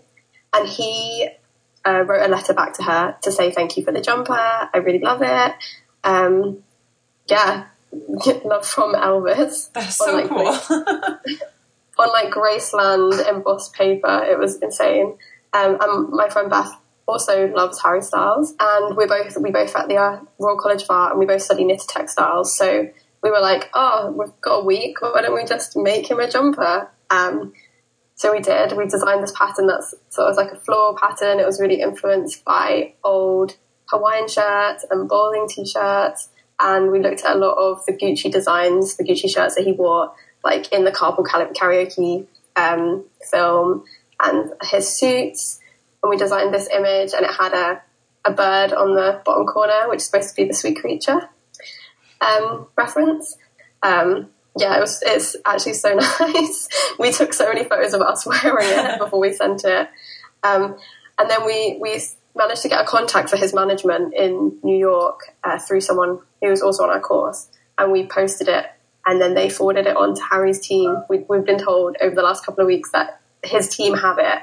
And 0.52 0.68
he 0.68 1.30
uh, 1.86 2.04
wrote 2.06 2.26
a 2.26 2.28
letter 2.28 2.54
back 2.54 2.74
to 2.74 2.84
her 2.84 3.18
to 3.22 3.32
say 3.32 3.52
thank 3.52 3.78
you 3.78 3.84
for 3.84 3.92
the 3.92 4.02
jumper. 4.02 4.34
I 4.34 4.78
really 4.78 5.00
love 5.00 5.22
it. 5.22 5.54
Um, 6.04 6.64
yeah, 7.28 7.66
love 7.92 8.66
from 8.66 8.96
Elvis. 8.96 9.72
That's 9.74 9.98
so 9.98 10.14
like, 10.16 10.30
cool. 10.30 10.48
on 12.00 12.10
like 12.10 12.34
Graceland 12.34 13.28
embossed 13.30 13.74
paper, 13.74 14.24
it 14.24 14.38
was 14.38 14.58
insane. 14.58 15.18
Um, 15.54 15.78
and 15.80 16.10
my 16.10 16.30
friend 16.30 16.50
Beth 16.50 16.72
also 17.08 17.48
loves 17.48 17.82
Harry 17.84 18.02
Styles, 18.02 18.54
and 18.60 18.96
we 18.98 19.06
both 19.06 19.38
we 19.38 19.52
both 19.52 19.76
at 19.76 19.88
the 19.88 19.98
uh, 19.98 20.20
Royal 20.40 20.58
College 20.58 20.84
of 20.84 20.90
Art, 20.90 21.12
and 21.12 21.20
we 21.20 21.26
both 21.26 21.42
study 21.42 21.64
knitted 21.64 21.88
textiles. 21.88 22.58
So 22.58 22.90
we 23.22 23.30
were 23.30 23.40
like, 23.40 23.70
oh, 23.74 24.14
we've 24.18 24.42
got 24.42 24.62
a 24.62 24.66
week. 24.66 25.02
Why 25.02 25.22
don't 25.22 25.34
we 25.34 25.46
just 25.46 25.78
make 25.78 26.10
him 26.10 26.20
a 26.20 26.30
jumper? 26.30 26.90
Um, 27.10 27.54
so 28.16 28.32
we 28.32 28.40
did. 28.40 28.74
We 28.74 28.86
designed 28.86 29.24
this 29.24 29.34
pattern 29.36 29.68
that's 29.68 29.96
sort 30.10 30.30
of 30.30 30.38
like 30.38 30.52
a 30.52 30.60
floral 30.60 30.98
pattern. 30.98 31.40
It 31.40 31.46
was 31.46 31.60
really 31.60 31.82
influenced 31.82 32.44
by 32.46 32.94
old 33.04 33.58
Hawaiian 33.90 34.28
shirts 34.28 34.86
and 34.90 35.10
bowling 35.10 35.48
t-shirts. 35.48 36.30
And 36.60 36.92
we 36.92 37.02
looked 37.02 37.24
at 37.24 37.36
a 37.36 37.40
lot 37.40 37.58
of 37.58 37.86
the 37.86 37.94
Gucci 37.94 38.32
designs, 38.32 38.96
the 38.96 39.04
Gucci 39.04 39.30
shirts 39.30 39.56
that 39.56 39.66
he 39.66 39.72
wore, 39.72 40.14
like 40.44 40.72
in 40.72 40.84
the 40.84 40.92
Carpool 40.92 41.26
Karaoke 41.26 42.28
um, 42.56 43.06
film, 43.32 43.84
and 44.24 44.52
his 44.64 44.90
suits. 44.90 45.60
And 46.02 46.10
we 46.10 46.18
designed 46.18 46.54
this 46.54 46.70
image, 46.70 47.14
and 47.14 47.26
it 47.26 47.32
had 47.32 47.54
a, 47.54 47.82
a 48.26 48.32
bird 48.32 48.74
on 48.74 48.96
the 48.96 49.22
bottom 49.26 49.46
corner, 49.46 49.90
which 49.90 49.98
is 49.98 50.06
supposed 50.06 50.30
to 50.30 50.36
be 50.36 50.48
the 50.48 50.54
sweet 50.54 50.80
creature 50.80 51.30
um, 52.24 52.68
reference. 52.76 53.38
Um, 53.82 54.30
yeah, 54.58 54.78
it 54.78 54.82
was, 54.82 55.02
it's 55.06 55.36
actually 55.46 55.74
so 55.74 55.94
nice. 56.20 56.68
we 57.00 57.12
took 57.12 57.34
so 57.34 57.48
many 57.48 57.64
photos 57.64 57.94
of 57.94 58.02
us 58.02 58.26
wearing 58.44 58.68
it 58.68 59.00
before 59.00 59.20
we 59.20 59.34
sent 59.34 59.64
it. 59.66 59.90
Um, 60.44 60.78
and 61.18 61.30
then 61.30 61.46
we, 61.46 61.78
we 61.82 62.00
managed 62.36 62.62
to 62.64 62.70
get 62.70 62.82
a 62.82 62.86
contact 62.86 63.30
for 63.30 63.38
his 63.38 63.54
management 63.54 64.14
in 64.14 64.58
New 64.64 64.78
York 64.78 65.36
uh, 65.44 65.60
through 65.60 65.82
someone 65.82 66.20
who 66.42 66.50
was 66.50 66.62
also 66.62 66.84
on 66.84 66.90
our 66.90 67.00
course, 67.00 67.50
and 67.78 67.92
we 67.92 68.08
posted 68.08 68.48
it, 68.48 68.66
and 69.06 69.22
then 69.22 69.36
they 69.36 69.50
forwarded 69.50 69.86
it 69.86 69.96
on 69.96 70.16
to 70.16 70.22
Harry's 70.32 70.60
team. 70.60 71.04
We, 71.10 71.20
we've 71.30 71.46
been 71.46 71.60
told 71.60 71.96
over 72.02 72.16
the 72.16 72.22
last 72.22 72.46
couple 72.46 72.62
of 72.62 72.68
weeks 72.68 72.92
that 72.92 73.22
his 73.44 73.70
team 73.70 73.96
have 73.96 74.18
it, 74.20 74.40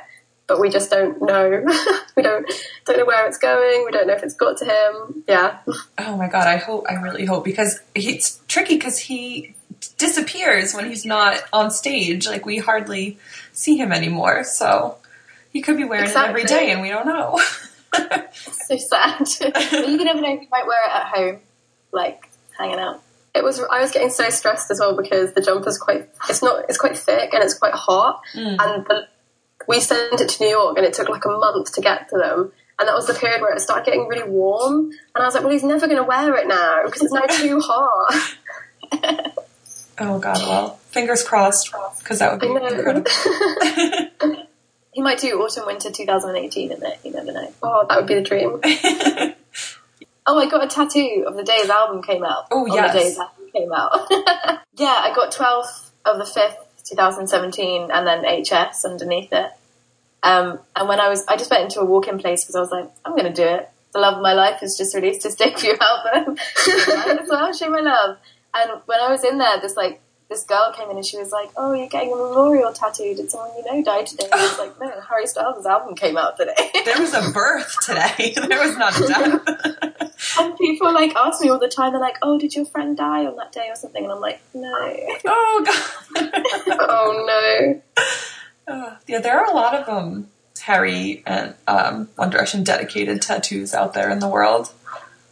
but 0.47 0.61
we 0.61 0.69
just 0.71 0.91
don't 0.91 1.21
know. 1.23 1.49
we 2.17 2.23
don't 2.23 2.51
don't 2.85 2.99
know 2.99 3.05
where 3.05 3.27
it's 3.27 3.39
going. 3.39 3.85
We 3.85 3.93
don't 3.93 4.07
know 4.07 4.15
if 4.15 4.23
it's 4.23 4.35
got 4.35 4.59
to 4.59 4.65
him. 4.65 5.25
Yeah. 5.29 5.59
Oh 5.99 6.17
my 6.17 6.29
god! 6.29 6.47
I 6.47 6.57
hope. 6.57 6.87
I 6.89 6.95
really 6.95 7.25
hope 7.25 7.45
because 7.45 7.81
it's 7.95 8.41
tricky 8.49 8.77
because 8.77 8.99
he 8.99 9.55
disappears 9.97 10.75
when 10.75 10.87
he's 10.87 11.05
not 11.05 11.43
on 11.53 11.71
stage. 11.71 12.27
Like 12.27 12.45
we 12.45 12.59
hardly 12.59 13.19
see 13.53 13.77
him 13.77 13.93
anymore. 13.93 14.45
So 14.45 14.97
he 15.53 15.63
could 15.63 15.77
be 15.77 15.85
wearing 15.85 16.07
exactly. 16.07 16.43
it 16.43 16.51
every 16.51 16.59
day, 16.67 16.71
and 16.73 16.83
we 16.83 16.89
don't 16.89 17.07
know. 17.07 17.41
so 18.43 18.77
sad. 18.77 19.29
you 19.73 20.05
never 20.05 20.21
know. 20.21 20.39
He 20.39 20.49
might 20.51 20.67
wear 20.67 20.85
it 20.87 20.93
at 20.93 21.07
home, 21.07 21.39
like 21.93 22.29
hanging 22.59 22.79
out. 22.79 23.03
It 23.35 23.45
was. 23.45 23.61
I 23.61 23.81
was 23.81 23.91
getting 23.91 24.11
so 24.11 24.29
stressed 24.31 24.71
as 24.71 24.81
well 24.81 24.97
because 24.97 25.33
the 25.35 25.41
jumper's 25.41 25.79
quite. 25.79 26.09
It's 26.29 26.43
not. 26.43 26.65
It's 26.69 26.79
quite 26.79 26.97
thick 26.97 27.33
and 27.33 27.43
it's 27.43 27.55
quite 27.55 27.75
hot. 27.75 28.23
Mm. 28.35 28.57
And 28.59 28.87
the, 28.87 29.09
we 29.69 29.81
sent 29.81 30.21
it 30.21 30.29
to 30.29 30.45
New 30.45 30.51
York 30.51 30.77
and 30.77 30.87
it 30.87 30.95
took 30.95 31.09
like 31.09 31.25
a 31.25 31.29
month 31.29 31.73
to 31.75 31.81
get 31.81 32.09
to 32.11 32.19
them. 32.19 32.53
And 32.79 32.89
that 32.89 32.95
was 32.95 33.07
the 33.07 33.15
period 33.15 33.43
where 33.43 33.55
it 33.55 33.61
started 33.61 33.85
getting 33.85 34.09
really 34.09 34.29
warm. 34.29 34.91
And 35.15 35.23
I 35.23 35.25
was 35.25 35.35
like, 35.35 35.45
well, 35.45 35.53
he's 35.53 35.63
never 35.63 35.87
going 35.87 35.99
to 35.99 36.05
wear 36.05 36.35
it 36.37 36.49
now 36.49 36.83
because 36.87 37.03
it's 37.03 37.13
now 37.13 37.21
too 37.29 37.61
hot. 37.61 39.35
oh 40.01 40.19
god. 40.19 40.39
Well, 40.39 40.77
fingers 40.89 41.23
crossed 41.23 41.73
because 41.99 42.19
that 42.21 42.33
would 42.33 42.41
be 42.41 42.49
incredible. 42.49 43.11
He 44.93 45.03
might 45.03 45.19
do 45.19 45.41
autumn 45.41 45.67
winter 45.67 45.91
2018 45.91 46.73
in 46.73 46.85
it. 46.85 46.99
You 47.05 47.13
never 47.13 47.33
know. 47.33 47.53
Oh, 47.63 47.87
that 47.89 47.97
would 47.97 48.09
be 48.09 48.15
the 48.15 48.23
dream. 48.23 48.61
oh, 50.31 50.39
I 50.39 50.49
got 50.49 50.65
a 50.65 50.69
tattoo 50.69 51.25
of 51.27 51.37
the 51.37 51.43
day 51.43 51.59
his 51.59 51.71
album 51.71 52.03
came 52.03 52.25
out. 52.25 52.47
Oh, 52.51 52.67
yes. 52.67 52.93
the 52.93 52.99
day 52.99 53.05
his 53.07 53.19
album 53.19 53.51
came 53.53 53.73
out. 53.73 54.07
yeah, 54.77 55.01
I 55.03 55.13
got 55.15 55.33
12th 55.33 55.91
of 56.05 56.19
the 56.19 56.25
5th, 56.25 56.57
2017, 56.85 57.91
and 57.91 58.07
then 58.07 58.43
HS 58.43 58.85
underneath 58.85 59.33
it. 59.33 59.51
Um, 60.23 60.61
and 60.77 60.89
when 60.89 61.01
I 61.01 61.09
was, 61.09 61.25
I 61.27 61.37
just 61.37 61.51
went 61.51 61.65
into 61.65 61.81
a 61.81 61.85
walk-in 61.85 62.19
place 62.19 62.45
because 62.45 62.55
I 62.55 62.61
was 62.61 62.71
like, 62.71 62.91
I'm 63.05 63.13
going 63.13 63.25
to 63.25 63.33
do 63.33 63.47
it. 63.47 63.69
The 63.93 63.99
love 63.99 64.15
of 64.19 64.23
my 64.23 64.35
life 64.35 64.61
has 64.61 64.77
just 64.77 64.95
released 64.95 65.25
his 65.25 65.35
debut 65.35 65.77
album. 65.81 66.37
As 66.39 67.29
well 67.29 67.53
show 67.53 67.71
my 67.71 67.81
love. 67.81 68.19
And 68.55 68.81
when 68.87 69.01
I 69.01 69.11
was 69.11 69.25
in 69.25 69.39
there, 69.39 69.61
this 69.61 69.77
like 69.77 70.01
this 70.31 70.45
girl 70.45 70.73
came 70.75 70.89
in 70.91 70.97
and 70.97 71.05
she 71.05 71.19
was 71.19 71.33
like, 71.33 71.51
"Oh, 71.57 71.75
you're 71.75 71.89
getting 71.89 72.13
a 72.13 72.17
memorial 72.17 72.73
tattoo. 72.73 73.15
Did 73.15 73.31
someone 73.31 73.51
you 73.59 73.65
know 73.65 73.83
die 73.83 74.05
today?" 74.05 74.29
I 74.33 74.41
was 74.41 74.59
like, 74.59 74.81
"No, 74.81 75.01
Harry 75.09 75.27
Styles' 75.27 75.67
album 75.67 75.97
came 75.97 76.17
out 76.17 76.37
today." 76.37 76.55
there 76.85 77.01
was 77.01 77.13
a 77.13 77.31
birth 77.33 77.75
today. 77.85 78.33
there 78.49 78.61
was 78.61 78.77
not 78.79 78.99
a 78.99 79.07
death. 79.09 80.11
and 80.39 80.57
people 80.57 80.95
like 80.95 81.15
ask 81.17 81.43
me 81.43 81.51
all 81.51 81.59
the 81.59 81.69
time. 81.69 81.93
They're 81.93 82.01
like, 82.01 82.17
"Oh, 82.23 82.39
did 82.39 82.55
your 82.55 82.65
friend 82.65 82.97
die 82.97 83.27
on 83.27 83.37
that 83.37 83.51
day 83.51 83.67
or 83.69 83.75
something?" 83.75 84.05
And 84.05 84.13
I'm 84.13 84.21
like, 84.21 84.41
"No." 84.55 84.73
Oh 85.27 85.65
god. 85.67 86.33
oh 86.89 87.25
no. 87.27 87.83
Uh, 88.73 88.97
yeah, 89.09 89.19
there 89.19 89.37
are 89.37 89.51
a 89.51 89.55
lot 89.55 89.75
of 89.75 89.89
um, 89.89 90.29
Harry 90.61 91.25
and 91.27 91.55
um, 91.67 92.09
One 92.15 92.31
Direction 92.31 92.63
dedicated 92.63 93.21
tattoos 93.21 93.75
out 93.75 93.95
there 93.95 94.09
in 94.11 94.21
the 94.21 94.29
world. 94.29 94.73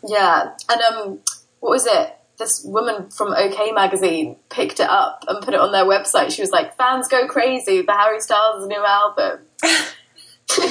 Yeah, 0.05 0.55
and 0.69 0.81
um, 0.83 1.21
what 1.61 1.71
was 1.71 1.87
it? 1.87 2.18
This 2.39 2.63
woman 2.65 3.11
from 3.11 3.33
OK 3.33 3.73
magazine 3.73 4.37
picked 4.49 4.81
it 4.81 4.89
up 4.89 5.25
and 5.29 5.43
put 5.45 5.55
it 5.55 5.61
on 5.61 5.73
their 5.73 5.85
website. 5.85 6.31
She 6.31 6.43
was 6.43 6.51
like, 6.51 6.77
"Fans 6.77 7.09
go 7.09 7.27
crazy! 7.27 7.83
The 7.83 7.93
Harry 7.93 8.21
Styles 8.21 8.67
new 8.67 8.85
album." 8.85 9.41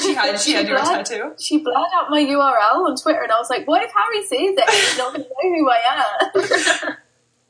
she 0.01 0.13
had 0.15 0.39
she 0.39 0.53
had 0.53 0.67
your 0.67 0.79
blurred- 0.79 1.05
tattoo. 1.05 1.33
She 1.39 1.59
blurred 1.59 1.75
out 1.93 2.09
my 2.09 2.23
URL 2.23 2.87
on 2.87 2.95
Twitter, 2.95 3.21
and 3.21 3.31
I 3.31 3.37
was 3.37 3.49
like, 3.49 3.67
"What 3.67 3.83
if 3.83 3.91
Harry 3.91 4.23
sees 4.23 4.57
it? 4.57 4.69
He's 4.69 4.97
not 4.97 5.13
going 5.13 5.25
to 5.25 5.29
know 5.29 5.55
who 5.55 5.69
I 5.69 6.85
am." 6.85 6.95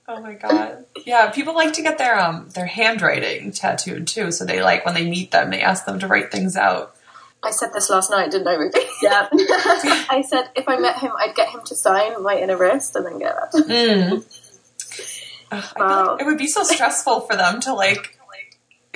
Oh 0.10 0.22
my 0.22 0.36
god. 0.36 0.86
Yeah, 1.06 1.32
people 1.32 1.54
like 1.54 1.74
to 1.74 1.82
get 1.82 1.98
their 1.98 2.18
um 2.18 2.48
their 2.56 2.66
handwriting 2.66 3.52
tattooed 3.52 4.08
too. 4.08 4.32
So 4.32 4.46
they 4.46 4.62
like 4.64 4.86
when 4.86 4.96
they 4.96 5.04
meet 5.04 5.32
them, 5.32 5.50
they 5.50 5.60
ask 5.62 5.84
them 5.84 6.00
to 6.00 6.08
write 6.08 6.32
things 6.32 6.56
out. 6.56 6.96
I 7.44 7.52
said 7.52 7.72
this 7.74 7.90
last 7.90 8.10
night, 8.10 8.32
didn't 8.32 8.48
I, 8.48 8.56
Ruby? 8.56 8.80
Yeah. 9.02 9.28
I 10.10 10.24
said 10.28 10.50
if 10.56 10.68
I 10.68 10.78
met 10.78 10.98
him, 11.00 11.12
I'd 11.18 11.36
get 11.36 11.50
him 11.50 11.62
to 11.66 11.76
sign 11.76 12.22
my 12.24 12.38
inner 12.38 12.58
wrist 12.58 12.96
and 12.96 13.06
then 13.06 13.20
get 13.20 13.36
that. 13.36 13.64
Mm. 13.68 14.26
Ugh, 15.52 15.64
Wow. 15.78 16.12
like 16.14 16.22
it 16.22 16.26
would 16.26 16.38
be 16.38 16.48
so 16.48 16.64
stressful 16.64 17.22
for 17.22 17.36
them 17.38 17.62
to 17.62 17.74
like 17.74 18.18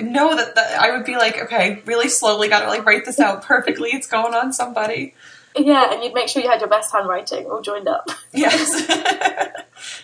know 0.00 0.34
that 0.36 0.54
the, 0.54 0.60
I 0.82 0.90
would 0.96 1.06
be 1.06 1.16
like, 1.16 1.38
okay, 1.44 1.80
really 1.86 2.08
slowly, 2.08 2.48
got 2.48 2.60
to 2.60 2.68
like 2.68 2.84
write 2.84 3.04
this 3.04 3.20
out 3.20 3.42
perfectly. 3.44 3.90
It's 3.92 4.06
going 4.08 4.34
on 4.34 4.52
somebody. 4.52 5.14
Yeah, 5.56 5.92
and 5.92 6.02
you'd 6.02 6.14
make 6.14 6.28
sure 6.28 6.42
you 6.42 6.48
had 6.50 6.60
your 6.60 6.68
best 6.70 6.92
handwriting 6.92 7.46
all 7.46 7.60
joined 7.60 7.86
up. 7.88 8.08
Yes. 8.32 8.86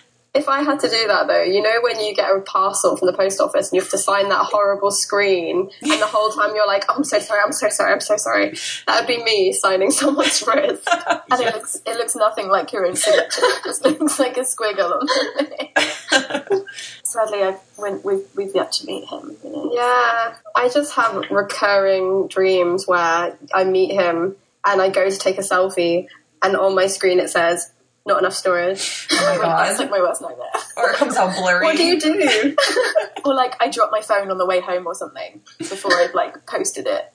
If 0.35 0.49
I 0.49 0.63
had 0.63 0.81
to 0.81 0.89
do 0.89 1.07
that 1.09 1.27
though, 1.27 1.43
you 1.43 1.63
know 1.63 1.81
when 1.83 2.01
you 2.01 2.15
get 2.15 2.31
a 2.31 2.41
parcel 2.41 2.97
from 2.97 3.07
the 3.07 3.13
post 3.13 3.41
office 3.41 3.71
and 3.71 3.77
you 3.77 3.81
have 3.81 3.91
to 3.91 3.99
sign 3.99 4.29
that 4.29 4.45
horrible 4.45 4.91
screen 4.91 5.71
and 5.81 5.91
the 5.91 6.07
whole 6.07 6.31
time 6.31 6.55
you're 6.55 6.67
like, 6.67 6.85
oh, 6.89 6.97
I'm 6.97 7.05
so 7.05 7.19
sorry, 7.19 7.41
I'm 7.45 7.53
so 7.53 7.69
sorry, 7.71 7.93
I'm 7.93 8.01
so 8.01 8.17
sorry. 8.17 8.55
That 8.87 9.01
would 9.01 9.07
be 9.07 9.23
me 9.23 9.53
signing 9.53 9.91
someone's 10.01 10.43
wrist. 10.47 10.89
And 11.31 11.41
it 11.43 11.55
looks 11.55 11.77
it 11.85 11.97
looks 11.97 12.17
nothing 12.17 12.49
like 12.49 12.73
your 12.73 12.87
own 12.87 12.97
signature. 12.97 13.43
It 13.43 13.65
just 13.65 13.85
looks 13.85 14.19
like 14.19 14.37
a 14.37 14.41
squiggle 14.41 14.93
on 14.93 15.07
the 15.07 16.65
Sadly, 17.03 17.43
I've, 17.43 17.61
when, 17.77 18.01
we've, 18.03 18.25
we've 18.37 18.55
yet 18.55 18.73
to 18.73 18.87
meet 18.87 19.09
him. 19.09 19.37
You 19.43 19.51
know? 19.51 19.71
Yeah, 19.75 20.35
I 20.55 20.69
just 20.69 20.95
have 20.95 21.25
recurring 21.31 22.29
dreams 22.29 22.87
where 22.87 23.37
I 23.55 23.65
meet 23.65 23.93
him 23.93 24.37
and 24.67 24.83
I 24.83 24.91
go 24.91 25.09
to 25.09 25.19
take 25.19 25.39
a 25.39 25.43
selfie 25.43 26.07
and 26.43 26.57
on 26.57 26.75
my 26.75 26.87
screen 26.87 27.19
it 27.19 27.31
says, 27.31 27.71
not 28.09 28.19
enough 28.19 28.35
storage. 28.35 29.07
oh 29.13 29.17
my 29.37 29.37
god, 29.43 29.67
That's 29.69 29.79
like 29.79 29.91
my 29.91 30.01
worst 30.01 30.21
nightmare. 30.21 30.47
Or 30.77 30.91
it 30.91 30.97
comes 30.97 31.17
out 31.17 31.37
blurry. 31.37 31.65
What 31.65 31.77
do 31.77 31.85
you 31.85 32.01
do? 32.01 32.57
or 33.25 33.35
like 33.35 33.55
I 33.61 33.69
drop 33.71 33.91
my 33.93 34.01
phone 34.01 34.31
on 34.33 34.39
the 34.39 34.47
way 34.47 34.61
home 34.61 34.87
or 34.87 34.95
something 34.97 35.41
before 35.59 35.95
I've 35.95 36.15
like 36.15 36.45
posted 36.47 36.87
it. 36.89 37.13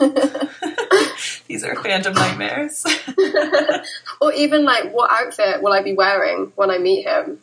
These 1.46 1.62
are 1.64 1.74
phantom 1.76 2.14
nightmares. 2.14 2.84
or 4.20 4.32
even 4.32 4.64
like, 4.64 4.92
what 4.92 5.10
outfit 5.12 5.62
will 5.62 5.72
I 5.72 5.82
be 5.82 5.92
wearing 5.94 6.52
when 6.56 6.70
I 6.70 6.78
meet 6.78 7.04
him? 7.06 7.40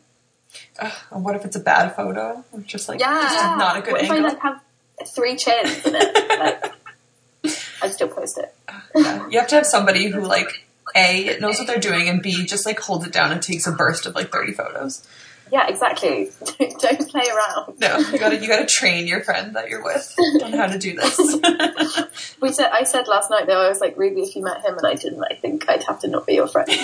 Ugh, 0.80 0.92
and 1.12 1.24
what 1.24 1.36
if 1.36 1.46
it's 1.46 1.56
a 1.56 1.60
bad 1.60 1.96
photo? 1.96 2.44
Or 2.52 2.60
just 2.62 2.90
like 2.90 3.00
Yeah. 3.00 3.22
just 3.22 3.58
not 3.58 3.78
a 3.78 3.82
good 3.82 3.94
what 3.94 4.02
if 4.04 4.10
I 4.12 4.18
like 4.20 4.40
have 4.40 4.62
three 5.08 5.36
chins 5.36 5.86
in 5.86 5.94
it? 5.96 6.40
Like, 6.40 7.54
I'd 7.82 7.94
still 7.94 8.08
post 8.08 8.38
it. 8.40 8.54
Yeah. 8.96 9.28
You 9.30 9.40
have 9.40 9.48
to 9.50 9.56
have 9.56 9.66
somebody 9.68 10.08
who 10.08 10.22
like 10.22 10.66
A 10.96 11.28
it 11.28 11.42
knows 11.42 11.58
what 11.58 11.68
they're 11.68 11.80
doing 11.80 12.08
and 12.10 12.22
B 12.22 12.46
just 12.46 12.66
like 12.66 12.80
holds 12.80 13.06
it 13.06 13.14
down 13.14 13.32
and 13.32 13.42
takes 13.42 13.68
a 13.68 13.72
burst 13.72 14.06
of 14.06 14.16
like 14.16 14.32
thirty 14.32 14.54
photos. 14.54 15.08
Yeah, 15.52 15.68
exactly. 15.68 16.30
Don't 16.60 17.10
play 17.10 17.24
around. 17.24 17.80
No, 17.80 17.98
you 17.98 18.20
gotta 18.20 18.38
you 18.38 18.48
gotta 18.48 18.66
train 18.66 19.08
your 19.08 19.22
friend 19.24 19.56
that 19.56 19.70
you're 19.70 19.84
with 19.84 20.16
on 20.44 20.54
how 20.54 20.68
to 20.68 20.78
do 20.78 20.96
this. 20.96 21.20
We 22.42 22.52
said 22.54 22.70
I 22.72 22.84
said 22.84 23.08
last 23.08 23.30
night 23.30 23.48
though 23.48 23.62
I 23.62 23.68
was 23.68 23.82
like 23.82 23.98
Ruby, 23.98 24.22
if 24.22 24.36
you 24.36 24.44
met 24.44 24.62
him 24.64 24.78
and 24.78 24.86
I 24.86 24.94
didn't, 24.96 25.24
I 25.24 25.36
think 25.36 25.68
I'd 25.70 25.84
have 25.84 26.00
to 26.02 26.08
not 26.08 26.26
be 26.26 26.36
your 26.36 26.48
friend. 26.48 26.70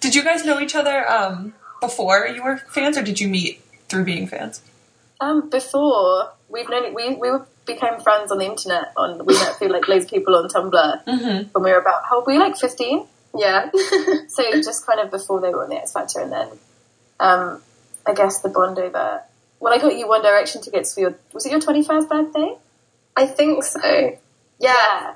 did 0.00 0.14
you 0.14 0.22
guys 0.22 0.44
know 0.44 0.60
each 0.60 0.74
other 0.76 1.10
um, 1.10 1.54
before 1.80 2.28
you 2.28 2.44
were 2.44 2.58
fans, 2.58 2.96
or 2.96 3.02
did 3.02 3.20
you 3.20 3.28
meet 3.28 3.62
through 3.88 4.04
being 4.04 4.26
fans? 4.26 4.62
Um, 5.20 5.50
before 5.50 6.32
we've 6.48 6.68
known 6.68 6.94
we 6.94 7.14
we 7.14 7.30
were, 7.30 7.46
became 7.74 8.00
friends 8.00 8.30
on 8.32 8.38
the 8.38 8.46
internet. 8.46 8.92
On 8.96 9.24
we 9.26 9.34
met 9.34 9.56
through 9.56 9.68
like 9.68 9.86
loads 9.88 10.04
of 10.04 10.10
people 10.10 10.34
on 10.34 10.48
Tumblr 10.48 11.04
Mm-hmm. 11.04 11.48
when 11.52 11.64
we 11.64 11.70
were 11.70 11.78
about 11.80 12.04
how 12.08 12.16
old 12.16 12.26
were 12.26 12.32
we 12.34 12.38
like 12.38 12.56
fifteen? 12.56 13.06
Yeah. 13.36 13.70
So 14.28 14.42
just 14.62 14.86
kind 14.86 15.00
of 15.00 15.10
before 15.10 15.40
they 15.40 15.50
were 15.50 15.64
on 15.64 15.70
the 15.70 15.76
X 15.76 15.92
Factor, 15.92 16.20
and 16.20 16.32
then 16.32 16.48
um, 17.18 17.62
I 18.06 18.14
guess 18.14 18.40
the 18.40 18.48
bond 18.48 18.78
over. 18.78 19.22
Well, 19.60 19.72
I 19.74 19.78
got 19.78 19.96
you 19.96 20.08
One 20.08 20.22
Direction 20.22 20.62
tickets 20.62 20.94
for 20.94 21.00
your 21.00 21.14
was 21.32 21.44
it 21.46 21.50
your 21.52 21.60
twenty 21.60 21.82
first 21.84 22.08
birthday? 22.08 22.56
I 23.16 23.26
think 23.26 23.62
so. 23.64 23.80
Yeah. 23.84 24.16
Yeah, 24.58 25.14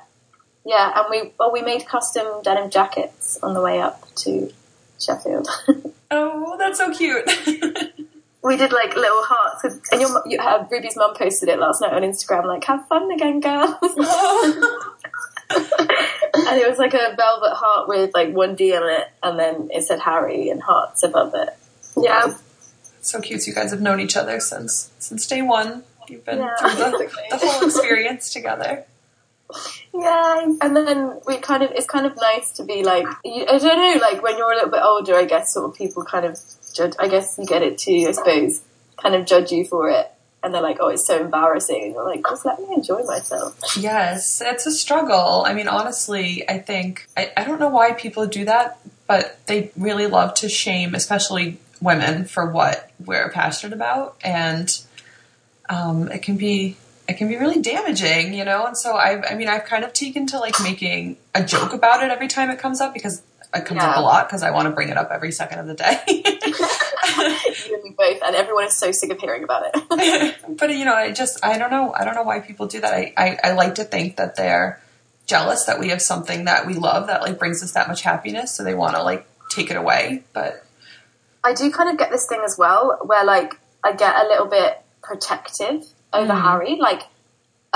yeah, 0.65 0.91
and 0.99 1.05
we 1.11 1.31
well 1.39 1.51
we 1.51 1.61
made 1.61 1.85
custom 1.87 2.25
denim 2.43 2.69
jackets 2.71 3.37
on 3.43 3.53
the 3.53 3.61
way 3.61 3.79
up 3.79 4.01
to 4.23 4.51
Sheffield. 4.99 5.47
Oh, 6.11 6.55
that's 6.57 6.77
so 6.77 6.93
cute. 6.93 7.25
We 8.45 8.57
did 8.57 8.71
like 8.71 8.95
little 8.95 9.23
hearts, 9.23 9.61
'cause- 9.61 9.79
and 9.91 10.01
your, 10.01 10.23
you, 10.27 10.37
uh, 10.39 10.65
Ruby's 10.69 10.95
mum 10.95 11.13
posted 11.15 11.49
it 11.49 11.59
last 11.59 11.81
night 11.81 11.93
on 11.93 12.01
Instagram, 12.03 12.45
like 12.45 12.63
"Have 12.65 12.87
fun 12.87 13.11
again, 13.11 13.39
girls." 13.39 13.75
and 15.49 16.59
it 16.59 16.67
was 16.69 16.77
like 16.77 16.93
a 16.93 17.13
velvet 17.15 17.53
heart 17.55 17.87
with 17.87 18.11
like 18.13 18.33
one 18.33 18.55
D 18.55 18.75
on 18.75 18.87
it, 18.89 19.07
and 19.23 19.39
then 19.39 19.69
it 19.73 19.83
said 19.83 19.99
Harry 19.99 20.49
and 20.49 20.61
hearts 20.61 21.03
above 21.03 21.33
it. 21.35 21.49
Yeah. 21.97 22.33
so 23.01 23.21
cute. 23.21 23.45
You 23.47 23.53
guys 23.53 23.71
have 23.71 23.81
known 23.81 23.99
each 23.99 24.17
other 24.17 24.39
since 24.39 24.91
since 24.99 25.25
day 25.27 25.41
one. 25.41 25.83
You've 26.07 26.25
been 26.25 26.39
Yeah, 26.39 26.55
through 26.57 26.69
the, 26.75 27.09
the 27.31 27.37
whole 27.37 27.65
experience 27.67 28.31
together. 28.31 28.85
Yeah, 29.93 30.41
and 30.61 30.75
then 30.75 31.19
we 31.25 31.37
kind 31.37 31.63
of 31.63 31.71
it's 31.71 31.85
kind 31.87 32.05
of 32.05 32.15
nice 32.17 32.51
to 32.57 32.63
be 32.63 32.83
like 32.83 33.05
I 33.07 33.57
don't 33.57 33.63
know, 33.63 33.99
like 34.01 34.21
when 34.21 34.37
you're 34.37 34.51
a 34.51 34.55
little 34.55 34.71
bit 34.71 34.81
older, 34.83 35.15
I 35.15 35.25
guess 35.25 35.53
sort 35.53 35.69
of 35.69 35.75
people 35.75 36.03
kind 36.03 36.25
of 36.25 36.37
judge. 36.75 36.93
I 36.99 37.07
guess 37.07 37.37
you 37.37 37.45
get 37.45 37.61
it 37.61 37.77
too, 37.77 38.05
I 38.07 38.11
suppose, 38.11 38.61
kind 38.97 39.15
of 39.15 39.25
judge 39.25 39.51
you 39.51 39.65
for 39.65 39.89
it, 39.89 40.11
and 40.43 40.53
they're 40.53 40.61
like, 40.61 40.77
oh, 40.79 40.89
it's 40.89 41.07
so 41.07 41.19
embarrassing. 41.19 41.93
You're 41.93 42.05
like, 42.05 42.23
just 42.27 42.45
let 42.45 42.59
me 42.59 42.67
enjoy 42.75 43.03
myself. 43.03 43.57
Yes, 43.77 44.41
it's 44.41 44.65
a 44.65 44.71
struggle. 44.71 45.43
I 45.45 45.53
mean, 45.53 45.67
honestly, 45.67 46.47
I 46.47 46.59
think 46.59 47.07
I, 47.17 47.31
I 47.35 47.43
don't 47.43 47.59
know 47.59 47.69
why 47.69 47.93
people 47.93 48.27
do 48.27 48.45
that, 48.45 48.79
but 49.07 49.39
they 49.47 49.71
really 49.77 50.07
love 50.07 50.33
to 50.35 50.49
shame, 50.49 50.93
especially 50.93 51.59
women, 51.81 52.25
for 52.25 52.49
what 52.49 52.91
we're 53.03 53.29
passionate 53.29 53.73
about, 53.73 54.17
and 54.23 54.69
um, 55.69 56.11
it 56.11 56.21
can 56.21 56.37
be 56.37 56.77
it 57.07 57.17
can 57.17 57.27
be 57.27 57.37
really 57.37 57.61
damaging, 57.61 58.33
you 58.33 58.43
know. 58.43 58.65
And 58.65 58.77
so 58.77 58.95
I've, 58.95 59.23
I 59.29 59.35
mean, 59.35 59.47
I've 59.47 59.65
kind 59.65 59.83
of 59.83 59.93
taken 59.93 60.25
to 60.27 60.39
like 60.39 60.55
making 60.61 61.17
a 61.33 61.43
joke 61.43 61.73
about 61.73 62.03
it 62.03 62.09
every 62.09 62.27
time 62.27 62.49
it 62.49 62.59
comes 62.59 62.81
up 62.81 62.93
because 62.93 63.21
it 63.55 63.65
comes 63.65 63.81
up 63.83 63.97
a 63.97 64.01
lot 64.01 64.27
because 64.27 64.43
I 64.43 64.51
want 64.51 64.67
to 64.67 64.71
bring 64.71 64.89
it 64.89 64.97
up 64.97 65.09
every 65.11 65.31
second 65.31 65.59
of 65.59 65.67
the 65.67 65.73
day. 65.73 65.99
you 66.07 67.75
and 67.75 67.83
me 67.83 67.95
both, 67.97 68.21
and 68.23 68.35
everyone 68.35 68.65
is 68.65 68.75
so 68.75 68.91
sick 68.91 69.11
of 69.11 69.19
hearing 69.19 69.43
about 69.43 69.63
it. 69.73 70.35
but 70.57 70.69
you 70.71 70.85
know, 70.85 70.93
I 70.93 71.11
just 71.11 71.43
I 71.43 71.57
don't 71.57 71.71
know 71.71 71.93
I 71.93 72.03
don't 72.05 72.15
know 72.15 72.23
why 72.23 72.39
people 72.39 72.67
do 72.67 72.81
that. 72.81 72.93
I, 72.93 73.13
I 73.17 73.37
I 73.43 73.51
like 73.53 73.75
to 73.75 73.83
think 73.83 74.17
that 74.17 74.35
they're 74.35 74.81
jealous 75.25 75.63
that 75.65 75.79
we 75.79 75.89
have 75.89 76.01
something 76.01 76.45
that 76.45 76.67
we 76.67 76.73
love 76.75 77.07
that 77.07 77.21
like 77.21 77.39
brings 77.39 77.63
us 77.63 77.71
that 77.73 77.87
much 77.87 78.01
happiness, 78.03 78.51
so 78.55 78.63
they 78.63 78.75
want 78.75 78.95
to 78.95 79.03
like 79.03 79.25
take 79.49 79.71
it 79.71 79.77
away. 79.77 80.23
But 80.33 80.63
I 81.43 81.53
do 81.53 81.71
kind 81.71 81.89
of 81.89 81.97
get 81.97 82.11
this 82.11 82.27
thing 82.27 82.41
as 82.45 82.57
well, 82.57 82.99
where 83.03 83.23
like 83.25 83.55
I 83.83 83.93
get 83.93 84.15
a 84.15 84.27
little 84.27 84.47
bit 84.47 84.81
protective 85.01 85.85
over 86.13 86.33
Mm. 86.33 86.41
Harry. 86.41 86.75
Like 86.75 87.03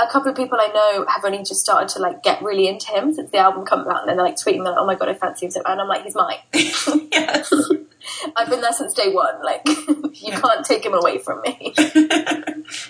a 0.02 0.10
couple 0.10 0.30
of 0.30 0.36
people 0.36 0.58
I 0.60 0.68
know 0.68 1.04
have 1.08 1.24
only 1.24 1.38
just 1.38 1.60
started 1.60 1.88
to 1.90 1.98
like 2.00 2.22
get 2.22 2.42
really 2.42 2.66
into 2.68 2.86
him 2.88 3.12
since 3.14 3.30
the 3.30 3.38
album 3.38 3.64
comes 3.64 3.86
out, 3.86 4.08
and 4.08 4.18
they're 4.18 4.24
like 4.26 4.36
tweeting, 4.36 4.64
they're 4.64 4.72
like, 4.72 4.78
"Oh 4.78 4.86
my 4.86 4.94
god, 4.94 5.08
I 5.08 5.14
fancy 5.14 5.46
him!" 5.46 5.52
so 5.52 5.62
And 5.66 5.80
I'm 5.80 5.88
like, 5.88 6.04
"He's 6.04 6.14
mine. 6.14 6.38
yes, 6.52 7.52
I've 8.36 8.48
been 8.48 8.60
there 8.60 8.72
since 8.72 8.94
day 8.94 9.12
one. 9.12 9.42
Like 9.44 9.62
you 9.66 10.10
Yeah. 10.14 10.40
can't 10.40 10.64
take 10.64 10.84
him 10.84 10.94
away 10.94 11.18
from 11.18 11.40
me." 11.42 11.74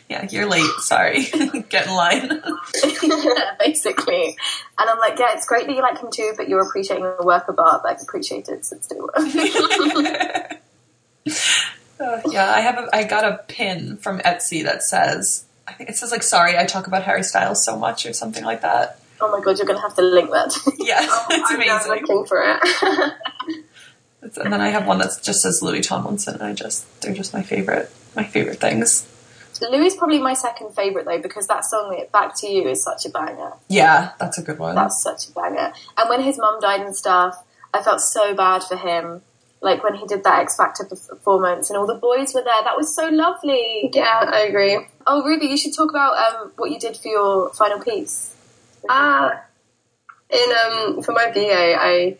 yeah, 0.08 0.26
you're 0.30 0.46
late. 0.46 0.70
Sorry, 0.78 1.24
get 1.68 1.86
in 1.86 1.94
line. 1.94 2.42
yeah, 3.02 3.56
basically. 3.58 4.36
And 4.78 4.88
I'm 4.90 4.98
like, 4.98 5.18
"Yeah, 5.18 5.30
it's 5.34 5.46
great 5.46 5.66
that 5.66 5.74
you 5.74 5.82
like 5.82 5.98
him 5.98 6.10
too, 6.12 6.32
but 6.36 6.48
you're 6.48 6.62
appreciating 6.66 7.04
the 7.18 7.24
work 7.24 7.48
of 7.48 7.58
art 7.58 7.82
that 7.82 7.88
I've 7.96 8.02
appreciated 8.02 8.64
since 8.64 8.86
day 8.86 8.96
one." 8.98 10.58
Uh, 12.00 12.18
yeah, 12.30 12.50
I 12.50 12.60
have 12.60 12.78
a, 12.78 12.88
I 12.96 13.04
got 13.04 13.24
a 13.24 13.38
pin 13.46 13.98
from 13.98 14.20
Etsy 14.20 14.64
that 14.64 14.82
says 14.82 15.44
I 15.70 15.74
think 15.74 15.88
it 15.90 15.96
says 15.96 16.10
like 16.10 16.22
sorry 16.22 16.58
I 16.58 16.66
talk 16.66 16.86
about 16.86 17.04
Harry 17.04 17.22
Styles 17.22 17.64
so 17.64 17.76
much 17.78 18.04
or 18.06 18.12
something 18.12 18.44
like 18.44 18.60
that. 18.62 18.98
oh 19.20 19.30
my 19.30 19.42
god, 19.44 19.56
you're 19.58 19.66
gonna 19.66 19.80
have 19.80 19.94
to 19.96 20.02
link 20.02 20.30
that. 20.30 20.54
Yes, 20.78 21.08
oh, 21.10 21.26
it's 21.30 21.50
I'm 21.50 21.56
amazing. 21.56 21.92
looking 21.92 22.26
for 22.26 22.42
it. 22.44 22.60
It's- 24.22 24.36
and 24.36 24.52
then 24.52 24.60
I 24.60 24.68
have 24.68 24.86
one 24.86 24.98
that 24.98 25.18
just 25.22 25.40
says 25.40 25.62
Louis 25.62 25.80
Tomlinson. 25.80 26.34
And 26.34 26.42
I 26.42 26.52
just 26.52 27.00
they're 27.00 27.14
just 27.14 27.32
my 27.32 27.42
favorite 27.42 27.90
my 28.14 28.24
favorite 28.24 28.60
things. 28.60 29.06
Louis 29.62 29.86
is 29.88 29.94
probably 29.96 30.18
my 30.20 30.32
second 30.32 30.74
favorite 30.74 31.04
though 31.04 31.20
because 31.20 31.46
that 31.48 31.64
song 31.66 31.94
"Back 32.12 32.34
to 32.36 32.46
You" 32.48 32.68
is 32.68 32.82
such 32.82 33.04
a 33.06 33.10
banger. 33.10 33.52
Yeah, 33.68 34.12
that's 34.18 34.38
a 34.38 34.42
good 34.42 34.58
one. 34.58 34.74
That's 34.74 35.02
such 35.02 35.28
a 35.28 35.32
banger. 35.32 35.72
And 35.98 36.08
when 36.08 36.22
his 36.22 36.38
mum 36.38 36.60
died 36.60 36.80
and 36.80 36.96
stuff, 36.96 37.36
I 37.74 37.82
felt 37.82 38.00
so 38.00 38.34
bad 38.34 38.62
for 38.64 38.76
him. 38.76 39.22
Like 39.62 39.84
when 39.84 39.94
he 39.96 40.06
did 40.06 40.24
that 40.24 40.40
X 40.40 40.56
Factor 40.56 40.84
performance 40.84 41.68
and 41.68 41.76
all 41.78 41.86
the 41.86 41.94
boys 41.94 42.32
were 42.34 42.42
there. 42.42 42.62
That 42.64 42.76
was 42.76 42.94
so 42.96 43.08
lovely. 43.10 43.90
yeah, 43.92 44.30
I 44.32 44.40
agree. 44.48 44.86
Oh, 45.12 45.24
Ruby, 45.24 45.46
you 45.46 45.56
should 45.56 45.74
talk 45.74 45.90
about 45.90 46.16
um, 46.16 46.52
what 46.54 46.70
you 46.70 46.78
did 46.78 46.96
for 46.96 47.08
your 47.08 47.52
final 47.52 47.80
piece. 47.80 48.32
Ah, 48.88 49.42
in 50.30 50.52
um 50.64 51.02
for 51.02 51.10
my 51.10 51.32
BA, 51.32 51.74
I 51.76 52.16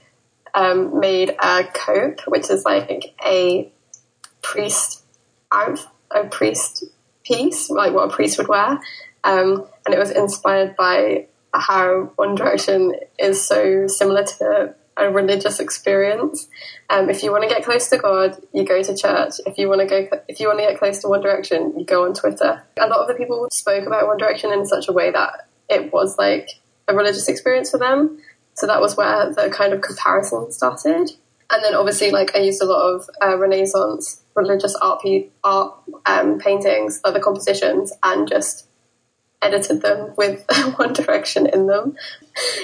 um, 0.55 0.98
made 0.98 1.37
a 1.40 1.62
cope, 1.72 2.22
which 2.26 2.50
is 2.50 2.64
like 2.64 3.14
a 3.24 3.70
priest 4.42 5.05
out 5.53 5.87
a 6.11 6.24
priest 6.24 6.83
piece, 7.22 7.70
like 7.70 7.92
what 7.92 8.11
a 8.11 8.12
priest 8.12 8.38
would 8.38 8.48
wear, 8.48 8.81
um, 9.22 9.68
and 9.87 9.94
it 9.94 9.98
was 10.00 10.11
inspired 10.11 10.74
by 10.74 11.29
how 11.55 12.11
One 12.16 12.35
Direction 12.35 12.96
is 13.20 13.46
so 13.46 13.87
similar 13.87 14.24
to 14.24 14.74
a 14.96 15.11
religious 15.11 15.61
experience. 15.61 16.48
Um, 16.88 17.09
if 17.09 17.22
you 17.22 17.31
want 17.31 17.44
to 17.44 17.48
get 17.48 17.64
close 17.64 17.88
to 17.90 17.98
God, 17.98 18.37
you 18.53 18.64
go 18.64 18.83
to 18.83 18.96
church. 18.96 19.35
If 19.46 19.59
you 19.59 19.68
want 19.68 19.81
to 19.81 19.87
go, 19.87 20.09
if 20.29 20.40
you 20.40 20.48
want 20.48 20.59
to 20.59 20.66
get 20.66 20.79
close 20.79 21.00
to 21.00 21.09
One 21.09 21.22
Direction, 21.22 21.74
you 21.79 21.85
go 21.85 22.05
on 22.05 22.14
Twitter. 22.14 22.62
A 22.79 22.87
lot 22.87 23.00
of 23.00 23.09
the 23.09 23.14
people 23.14 23.48
spoke 23.50 23.87
about 23.87 24.07
One 24.07 24.18
Direction 24.18 24.53
in 24.53 24.66
such 24.66 24.88
a 24.88 24.92
way 24.92 25.11
that 25.11 25.48
it 25.68 25.92
was 25.92 26.18
like 26.18 26.50
a 26.88 26.94
religious 26.94 27.29
experience 27.29 27.70
for 27.70 27.79
them. 27.79 28.20
So 28.55 28.66
that 28.66 28.81
was 28.81 28.96
where 28.96 29.33
the 29.33 29.50
kind 29.50 29.72
of 29.72 29.81
comparison 29.81 30.53
started. 30.53 31.11
And 31.53 31.64
then 31.64 31.74
obviously, 31.74 32.11
like 32.11 32.35
I 32.37 32.40
used 32.40 32.62
a 32.62 32.66
lot 32.66 32.94
of 32.94 33.11
uh, 33.22 33.37
Renaissance 33.37 34.20
religious 34.35 34.74
art, 34.76 35.03
art 35.44 35.74
um, 36.07 36.38
paintings, 36.38 37.00
other 37.05 37.20
compositions, 37.20 37.92
and 38.03 38.29
just 38.29 38.66
edited 39.42 39.83
them 39.83 40.14
with 40.16 40.44
One 40.76 40.92
Direction 40.92 41.46
in 41.46 41.66
them. 41.66 41.96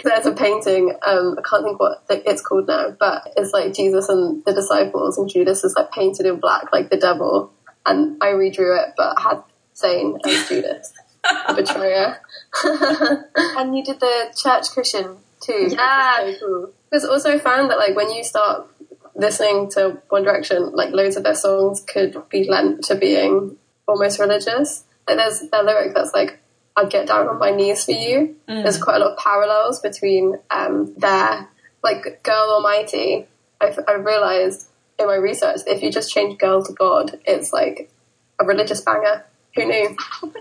There's 0.05 0.27
a 0.27 0.33
painting, 0.33 0.95
um, 1.07 1.37
I 1.39 1.43
can't 1.49 1.65
think 1.65 1.81
what 1.81 2.05
it's 2.09 2.43
called 2.43 2.69
now, 2.69 2.91
but 2.99 3.33
it's 3.37 3.53
like 3.53 3.75
Jesus 3.75 4.09
and 4.09 4.45
the 4.45 4.53
disciples, 4.53 5.19
and 5.19 5.29
Judas 5.29 5.65
is 5.65 5.75
like 5.77 5.91
painted 5.91 6.27
in 6.27 6.39
black, 6.39 6.73
like 6.73 6.91
the 6.91 6.97
devil. 6.97 7.53
And 7.85 8.17
I 8.23 8.29
redrew 8.29 8.83
it, 8.83 8.95
but 8.97 9.21
had 9.21 9.43
Zayn 9.75 10.19
as 10.27 10.49
Judas, 10.49 10.93
the 11.23 11.55
betrayer. 11.55 12.21
and 13.59 13.77
you 13.77 13.85
did 13.85 14.01
the 14.01 14.35
church 14.37 14.71
cushion 14.75 15.19
too. 15.41 15.69
Yeah. 15.71 16.33
So 16.33 16.39
cool. 16.41 16.73
Because 16.91 17.05
also 17.05 17.39
found 17.39 17.71
that 17.71 17.79
like 17.79 17.97
when 17.97 18.11
you 18.11 18.25
start 18.25 18.67
listening 19.15 19.71
to 19.71 20.01
One 20.09 20.25
Direction, 20.25 20.73
like 20.73 20.91
loads 20.93 21.17
of 21.17 21.25
their 21.25 21.35
songs 21.35 21.81
could 21.81 22.29
be 22.29 22.49
lent 22.49 22.85
to 22.85 22.95
being 22.95 23.57
almost 23.87 24.19
religious. 24.19 24.85
Like 25.09 25.19
there's 25.19 25.45
a 25.53 25.63
lyric 25.63 25.95
that's 25.95 26.13
like, 26.13 26.39
I'd 26.77 26.91
get 26.91 27.07
down 27.07 27.29
on 27.29 27.39
my 27.39 27.51
knees 27.51 27.85
for 27.85 27.93
you. 27.93 28.37
Mm. 28.49 28.63
There's 28.63 28.83
quite 28.83 28.97
a 28.97 28.99
lot 28.99 29.13
of 29.13 29.19
parallels 29.19 29.81
between 29.81 30.39
um, 30.51 30.95
their, 30.97 31.49
like, 31.83 32.23
Girl 32.23 32.51
Almighty. 32.51 33.27
I've, 33.61 33.79
I've 33.89 34.05
realised 34.05 34.69
in 34.99 35.07
my 35.07 35.15
research 35.15 35.61
if 35.67 35.83
you 35.83 35.91
just 35.91 36.13
change 36.13 36.39
girl 36.39 36.63
to 36.65 36.73
God, 36.73 37.19
it's 37.25 37.53
like 37.53 37.91
a 38.39 38.45
religious 38.45 38.81
banger. 38.81 39.25
Who 39.55 39.67
knew? 39.67 39.97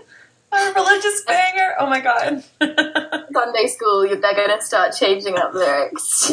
a 0.52 0.72
religious 0.74 1.24
banger? 1.26 1.74
Oh 1.78 1.86
my 1.86 2.00
god. 2.00 2.44
Sunday 3.32 3.66
school, 3.66 4.06
they're 4.08 4.34
going 4.34 4.58
to 4.58 4.60
start 4.60 4.94
changing 4.98 5.38
up 5.38 5.54
lyrics. 5.54 6.32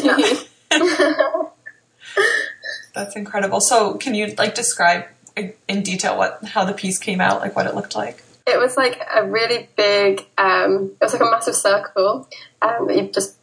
That's 2.94 3.16
incredible. 3.16 3.60
So, 3.60 3.94
can 3.94 4.14
you 4.14 4.34
like 4.38 4.54
describe 4.54 5.06
in 5.36 5.82
detail 5.82 6.16
what 6.16 6.44
how 6.44 6.64
the 6.64 6.72
piece 6.72 6.98
came 6.98 7.20
out, 7.20 7.40
like 7.40 7.56
what 7.56 7.66
it 7.66 7.74
looked 7.74 7.96
like? 7.96 8.22
It 8.46 8.58
was 8.58 8.76
like 8.76 9.00
a 9.14 9.26
really 9.26 9.68
big. 9.76 10.26
Um, 10.36 10.92
it 11.00 11.04
was 11.04 11.12
like 11.14 11.22
a 11.22 11.30
massive 11.30 11.54
circle 11.54 12.28
um, 12.60 12.90
you 12.90 13.08
just. 13.08 13.38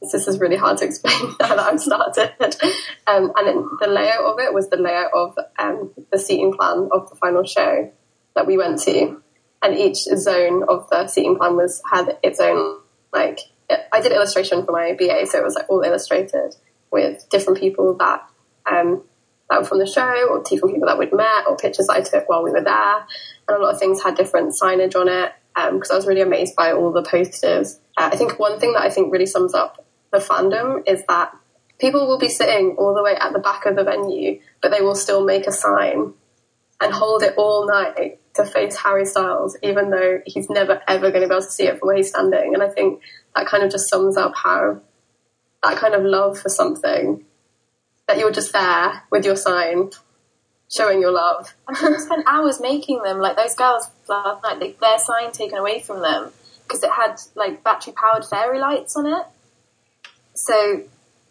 This 0.00 0.26
is 0.26 0.40
really 0.40 0.56
hard 0.56 0.78
to 0.78 0.84
explain 0.84 1.16
now 1.40 1.54
that 1.54 1.60
I've 1.60 1.80
started. 1.80 2.56
Um, 3.06 3.32
and 3.36 3.46
then 3.46 3.68
the 3.80 3.86
layout 3.86 4.24
of 4.24 4.38
it 4.40 4.52
was 4.52 4.68
the 4.68 4.76
layout 4.76 5.12
of 5.14 5.38
um, 5.60 5.92
the 6.10 6.18
seating 6.18 6.52
plan 6.52 6.88
of 6.90 7.08
the 7.08 7.14
final 7.16 7.44
show 7.44 7.92
that 8.34 8.46
we 8.46 8.58
went 8.58 8.80
to, 8.80 9.22
and 9.62 9.78
each 9.78 9.98
zone 9.98 10.64
of 10.68 10.88
the 10.90 11.06
seating 11.06 11.36
plan 11.36 11.56
was 11.56 11.80
had 11.90 12.18
its 12.22 12.40
own 12.40 12.80
like. 13.12 13.38
I 13.90 14.02
did 14.02 14.12
illustration 14.12 14.66
for 14.66 14.72
my 14.72 14.94
BA, 14.98 15.24
so 15.26 15.38
it 15.38 15.44
was 15.44 15.54
like 15.54 15.70
all 15.70 15.80
illustrated 15.80 16.56
with 16.90 17.26
different 17.30 17.58
people 17.58 17.94
that 17.94 18.28
um, 18.70 19.02
that 19.48 19.60
were 19.60 19.66
from 19.66 19.78
the 19.78 19.86
show, 19.86 20.28
or 20.28 20.42
different 20.42 20.74
people 20.74 20.88
that 20.88 20.98
we'd 20.98 21.12
met, 21.12 21.46
or 21.48 21.56
pictures 21.56 21.88
I 21.88 22.00
took 22.00 22.28
while 22.28 22.42
we 22.42 22.50
were 22.50 22.62
there. 22.62 23.06
And 23.48 23.56
a 23.56 23.60
lot 23.60 23.74
of 23.74 23.80
things 23.80 24.02
had 24.02 24.14
different 24.14 24.54
signage 24.60 24.94
on 24.94 25.08
it 25.08 25.32
because 25.54 25.90
um, 25.90 25.94
I 25.94 25.96
was 25.96 26.06
really 26.06 26.20
amazed 26.20 26.56
by 26.56 26.72
all 26.72 26.92
the 26.92 27.02
posters. 27.02 27.78
Uh, 27.96 28.10
I 28.12 28.16
think 28.16 28.38
one 28.38 28.58
thing 28.58 28.72
that 28.72 28.82
I 28.82 28.90
think 28.90 29.12
really 29.12 29.26
sums 29.26 29.54
up 29.54 29.84
the 30.12 30.18
fandom 30.18 30.82
is 30.86 31.02
that 31.08 31.32
people 31.78 32.06
will 32.06 32.18
be 32.18 32.28
sitting 32.28 32.76
all 32.78 32.94
the 32.94 33.02
way 33.02 33.16
at 33.16 33.32
the 33.32 33.38
back 33.38 33.66
of 33.66 33.76
the 33.76 33.84
venue, 33.84 34.40
but 34.60 34.70
they 34.70 34.80
will 34.80 34.94
still 34.94 35.24
make 35.24 35.46
a 35.46 35.52
sign 35.52 36.14
and 36.80 36.92
hold 36.92 37.22
it 37.22 37.34
all 37.36 37.66
night 37.66 38.18
to 38.34 38.44
face 38.44 38.76
Harry 38.78 39.04
Styles, 39.04 39.56
even 39.62 39.90
though 39.90 40.20
he's 40.26 40.48
never 40.48 40.80
ever 40.88 41.10
going 41.10 41.22
to 41.22 41.28
be 41.28 41.34
able 41.34 41.42
to 41.42 41.50
see 41.50 41.64
it 41.64 41.78
from 41.78 41.88
where 41.88 41.96
he's 41.96 42.08
standing. 42.08 42.54
And 42.54 42.62
I 42.62 42.68
think 42.68 43.02
that 43.34 43.46
kind 43.46 43.62
of 43.62 43.70
just 43.70 43.88
sums 43.88 44.16
up 44.16 44.34
how 44.36 44.80
that 45.62 45.76
kind 45.76 45.94
of 45.94 46.02
love 46.02 46.38
for 46.38 46.48
something 46.48 47.24
that 48.08 48.18
you're 48.18 48.32
just 48.32 48.52
there 48.52 49.04
with 49.10 49.24
your 49.24 49.36
sign 49.36 49.90
showing 50.72 51.00
your 51.00 51.12
love. 51.12 51.54
I 51.68 51.96
spent 51.98 52.26
hours 52.26 52.60
making 52.60 53.02
them. 53.02 53.18
Like 53.18 53.36
those 53.36 53.54
girls 53.54 53.88
last 54.08 54.42
night, 54.42 54.58
they, 54.58 54.72
their 54.80 54.98
sign 54.98 55.30
taken 55.32 55.58
away 55.58 55.80
from 55.80 56.00
them 56.00 56.32
because 56.64 56.82
it 56.82 56.90
had 56.90 57.16
like 57.34 57.62
battery 57.62 57.92
powered 57.92 58.24
fairy 58.24 58.58
lights 58.58 58.96
on 58.96 59.06
it. 59.06 59.26
So 60.34 60.82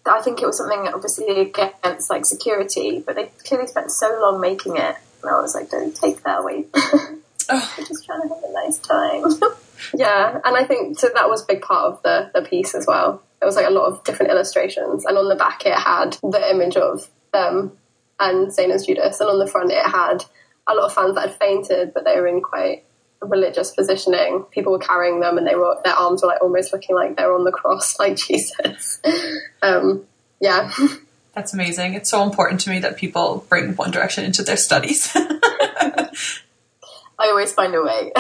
I 0.06 0.22
think 0.22 0.42
it 0.42 0.46
was 0.46 0.58
something 0.58 0.88
obviously 0.88 1.42
against 1.42 2.10
like 2.10 2.26
security, 2.26 3.04
but 3.06 3.16
they 3.16 3.32
clearly 3.46 3.68
spent 3.68 3.92
so 3.92 4.20
long 4.22 4.40
making 4.40 4.78
it. 4.78 4.96
And 5.24 5.32
I 5.32 5.42
was 5.42 5.56
like, 5.56 5.70
don't 5.70 5.96
take 5.96 6.24
that 6.24 6.40
away. 6.40 6.66
oh. 6.74 7.76
Just 7.78 8.06
trying 8.06 8.22
to 8.22 8.28
have 8.28 8.44
a 8.44 8.54
nice 8.54 8.78
time. 8.80 9.24
yeah, 9.96 10.40
and 10.44 10.56
I 10.56 10.66
think 10.66 11.00
so 11.00 11.10
that 11.14 11.30
was 11.30 11.44
a 11.44 11.48
big 11.48 11.62
part 11.62 11.94
of 11.94 12.04
the, 12.04 12.32
the 12.34 12.48
piece 12.48 12.76
as 12.76 12.86
well. 12.88 13.24
There 13.40 13.48
was 13.48 13.56
like 13.56 13.68
a 13.68 13.72
lot 13.72 13.86
of 13.86 14.04
different 14.04 14.32
illustrations, 14.32 15.06
and 15.06 15.18
on 15.18 15.30
the 15.30 15.36
back 15.36 15.66
it 15.66 15.74
had 15.74 16.18
the 16.22 16.48
image 16.52 16.78
of 16.78 17.08
them 17.34 17.78
and 18.22 18.54
St. 18.54 18.72
as 18.72 18.86
Judas, 18.86 19.20
and 19.20 19.30
on 19.30 19.40
the 19.40 19.48
front 19.48 19.72
it 19.72 19.86
had 19.86 20.24
a 20.68 20.76
lot 20.76 20.86
of 20.86 20.94
fans 20.94 21.16
that 21.16 21.30
had 21.30 21.40
fainted, 21.40 21.94
but 21.94 22.06
they 22.06 22.16
were 22.20 22.28
in 22.28 22.42
quite 22.42 22.86
religious 23.22 23.72
positioning. 23.72 24.44
People 24.52 24.72
were 24.72 24.80
carrying 24.80 25.20
them, 25.20 25.38
and 25.38 25.46
they 25.46 25.56
were 25.56 25.78
their 25.84 25.94
arms 25.94 26.22
were 26.22 26.30
like 26.30 26.42
almost 26.42 26.72
looking 26.72 26.96
like 26.96 27.18
they're 27.18 27.34
on 27.34 27.44
the 27.44 27.52
cross, 27.52 28.00
like 28.00 28.16
Jesus. 28.16 29.02
um, 29.62 30.06
yeah. 30.40 30.72
That's 31.34 31.54
amazing. 31.54 31.94
It's 31.94 32.10
so 32.10 32.24
important 32.24 32.60
to 32.62 32.70
me 32.70 32.80
that 32.80 32.98
people 32.98 33.46
bring 33.48 33.74
One 33.76 33.92
Direction 33.92 34.26
into 34.26 34.44
their 34.44 34.58
studies. 34.58 35.12
I 35.16 36.10
always 37.22 37.54
find 37.54 37.74
a 37.74 37.82
way. 37.82 38.12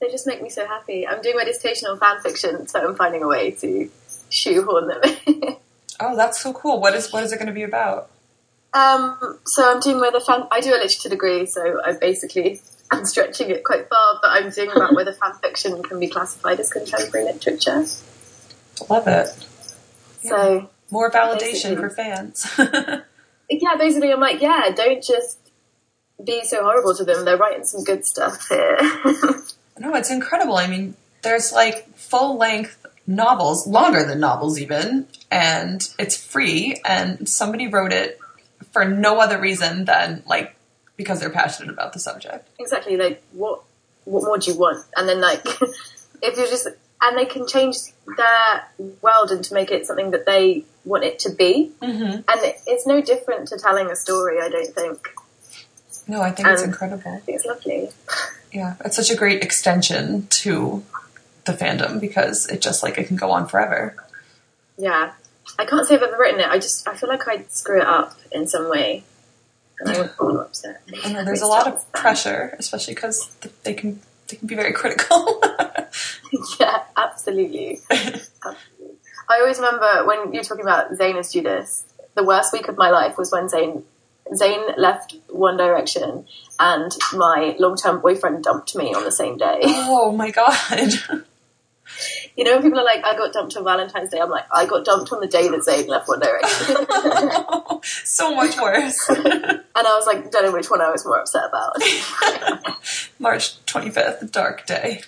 they 0.00 0.10
just 0.10 0.26
make 0.26 0.42
me 0.42 0.50
so 0.50 0.66
happy. 0.66 1.06
I'm 1.06 1.22
doing 1.22 1.36
my 1.36 1.44
dissertation 1.44 1.88
on 1.88 1.98
fan 1.98 2.20
fiction, 2.20 2.66
so 2.68 2.86
I'm 2.86 2.94
finding 2.94 3.22
a 3.22 3.28
way 3.28 3.52
to 3.52 3.88
shoehorn 4.28 4.88
them. 4.88 5.00
oh, 6.00 6.14
that's 6.14 6.42
so 6.42 6.52
cool. 6.52 6.78
What 6.78 6.94
is 6.94 7.10
what 7.10 7.24
is 7.24 7.32
it 7.32 7.36
going 7.36 7.46
to 7.46 7.54
be 7.54 7.62
about? 7.62 8.10
Um, 8.74 9.38
so 9.46 9.70
I'm 9.70 9.80
doing 9.80 10.00
whether 10.00 10.20
fan. 10.20 10.46
I 10.50 10.60
do 10.60 10.70
a 10.70 10.76
literature 10.76 11.08
degree, 11.08 11.46
so 11.46 11.80
I 11.84 11.92
basically 11.92 12.60
I'm 12.90 13.04
stretching 13.04 13.50
it 13.50 13.64
quite 13.64 13.88
far, 13.88 14.18
but 14.20 14.30
I'm 14.30 14.50
doing 14.50 14.70
about 14.74 14.94
whether 14.96 15.12
fan 15.12 15.34
fiction 15.34 15.82
can 15.82 16.00
be 16.00 16.08
classified 16.08 16.60
as 16.60 16.70
contemporary 16.72 17.26
literature. 17.26 17.84
I 18.82 18.92
love 18.92 19.06
it. 19.06 19.28
So 20.22 20.54
yeah. 20.54 20.66
more 20.90 21.10
validation 21.10 21.76
for 21.76 21.88
fans. 21.88 22.52
yeah, 22.58 23.76
basically, 23.78 24.12
I'm 24.12 24.20
like, 24.20 24.40
yeah, 24.40 24.70
don't 24.74 25.02
just 25.02 25.38
be 26.24 26.44
so 26.44 26.62
horrible 26.62 26.94
to 26.96 27.04
them. 27.04 27.24
They're 27.24 27.36
writing 27.36 27.64
some 27.64 27.84
good 27.84 28.04
stuff 28.04 28.48
here. 28.48 28.78
no, 29.78 29.94
it's 29.94 30.10
incredible. 30.10 30.56
I 30.56 30.66
mean, 30.66 30.94
there's 31.22 31.52
like 31.52 31.88
full 31.94 32.36
length 32.38 32.84
novels, 33.06 33.66
longer 33.66 34.04
than 34.04 34.20
novels 34.20 34.60
even, 34.60 35.06
and 35.30 35.88
it's 35.98 36.16
free. 36.16 36.80
And 36.84 37.28
somebody 37.28 37.68
wrote 37.68 37.92
it 37.92 38.18
for 38.74 38.84
no 38.84 39.20
other 39.20 39.40
reason 39.40 39.86
than 39.86 40.22
like 40.26 40.54
because 40.96 41.20
they're 41.20 41.30
passionate 41.30 41.72
about 41.72 41.94
the 41.94 41.98
subject. 42.00 42.46
Exactly. 42.58 42.98
Like 42.98 43.22
what 43.32 43.62
what 44.04 44.24
more 44.24 44.36
do 44.36 44.50
you 44.50 44.58
want? 44.58 44.84
And 44.96 45.08
then 45.08 45.20
like 45.22 45.46
if 46.22 46.36
you're 46.36 46.48
just 46.48 46.68
and 47.00 47.16
they 47.16 47.24
can 47.24 47.46
change 47.46 47.76
their 48.16 48.68
world 49.00 49.30
and 49.30 49.44
to 49.44 49.54
make 49.54 49.70
it 49.70 49.86
something 49.86 50.10
that 50.10 50.26
they 50.26 50.64
want 50.84 51.04
it 51.04 51.18
to 51.20 51.30
be. 51.30 51.70
Mm-hmm. 51.80 52.02
And 52.02 52.40
it, 52.42 52.60
it's 52.66 52.86
no 52.86 53.00
different 53.00 53.48
to 53.48 53.58
telling 53.58 53.90
a 53.90 53.96
story. 53.96 54.40
I 54.40 54.48
don't 54.48 54.74
think. 54.74 55.08
No, 56.08 56.20
I 56.20 56.32
think 56.32 56.48
and 56.48 56.54
it's 56.54 56.62
incredible. 56.62 57.22
it's 57.26 57.46
lovely. 57.46 57.88
Yeah, 58.52 58.76
it's 58.84 58.94
such 58.94 59.10
a 59.10 59.16
great 59.16 59.42
extension 59.42 60.28
to 60.28 60.84
the 61.44 61.54
fandom 61.54 62.00
because 62.00 62.46
it 62.46 62.62
just 62.62 62.84
like 62.84 62.96
it 62.98 63.08
can 63.08 63.16
go 63.16 63.32
on 63.32 63.48
forever. 63.48 63.96
Yeah, 64.78 65.10
I 65.58 65.64
can't 65.64 65.86
say 65.86 65.94
I've 65.94 66.02
ever 66.02 66.16
written 66.18 66.40
it. 66.40 66.46
I 66.46 66.58
just 66.58 66.86
I 66.88 66.94
feel 66.94 67.08
like 67.08 67.26
I'd 67.28 67.50
screw 67.52 67.80
it 67.80 67.86
up 67.86 68.16
in 68.32 68.46
some 68.46 68.68
way, 68.70 69.04
and 69.78 69.90
I 69.90 70.10
would 70.18 70.36
upset. 70.40 70.82
I 71.04 71.12
know 71.12 71.24
there's 71.24 71.42
a 71.42 71.46
lot 71.46 71.66
of 71.66 71.90
pressure, 71.92 72.54
especially 72.58 72.94
because 72.94 73.34
they 73.62 73.74
can 73.74 74.00
they 74.28 74.36
can 74.36 74.46
be 74.46 74.54
very 74.54 74.72
critical. 74.80 75.42
yeah, 76.60 76.84
absolutely. 76.96 77.80
absolutely. 77.90 78.96
I 79.28 79.40
always 79.40 79.58
remember 79.58 80.06
when 80.06 80.32
you 80.32 80.40
were 80.40 80.44
talking 80.44 80.64
about 80.64 80.90
Zayn 80.92 81.18
as 81.18 81.32
Judas. 81.32 81.84
The 82.14 82.24
worst 82.24 82.52
week 82.52 82.68
of 82.68 82.76
my 82.76 82.90
life 82.90 83.18
was 83.18 83.32
when 83.32 83.48
Zayn 83.48 83.82
Zayn 84.32 84.76
left 84.78 85.16
One 85.28 85.56
Direction, 85.56 86.26
and 86.58 86.92
my 87.12 87.56
long 87.58 87.76
term 87.76 88.00
boyfriend 88.00 88.42
dumped 88.42 88.74
me 88.76 88.94
on 88.94 89.04
the 89.04 89.12
same 89.12 89.36
day. 89.36 89.60
Oh 89.62 90.12
my 90.12 90.30
god. 90.30 90.92
You 92.36 92.42
know, 92.44 92.60
people 92.60 92.80
are 92.80 92.84
like, 92.84 93.04
I 93.04 93.16
got 93.16 93.32
dumped 93.32 93.56
on 93.56 93.64
Valentine's 93.64 94.10
Day, 94.10 94.18
I'm 94.18 94.28
like, 94.28 94.46
I 94.52 94.66
got 94.66 94.84
dumped 94.84 95.12
on 95.12 95.20
the 95.20 95.28
day 95.28 95.48
that 95.48 95.60
Zayn 95.60 95.86
left 95.86 96.08
One 96.08 96.18
Direction. 96.18 97.80
so 98.04 98.34
much 98.34 98.56
worse. 98.60 99.08
and 99.08 99.62
I 99.76 99.82
was 99.82 100.06
like, 100.06 100.32
don't 100.32 100.44
know 100.44 100.52
which 100.52 100.68
one 100.68 100.80
I 100.80 100.90
was 100.90 101.06
more 101.06 101.20
upset 101.20 101.44
about. 101.48 101.76
March 103.20 103.64
25th, 103.66 104.32
dark 104.32 104.66
day. 104.66 105.02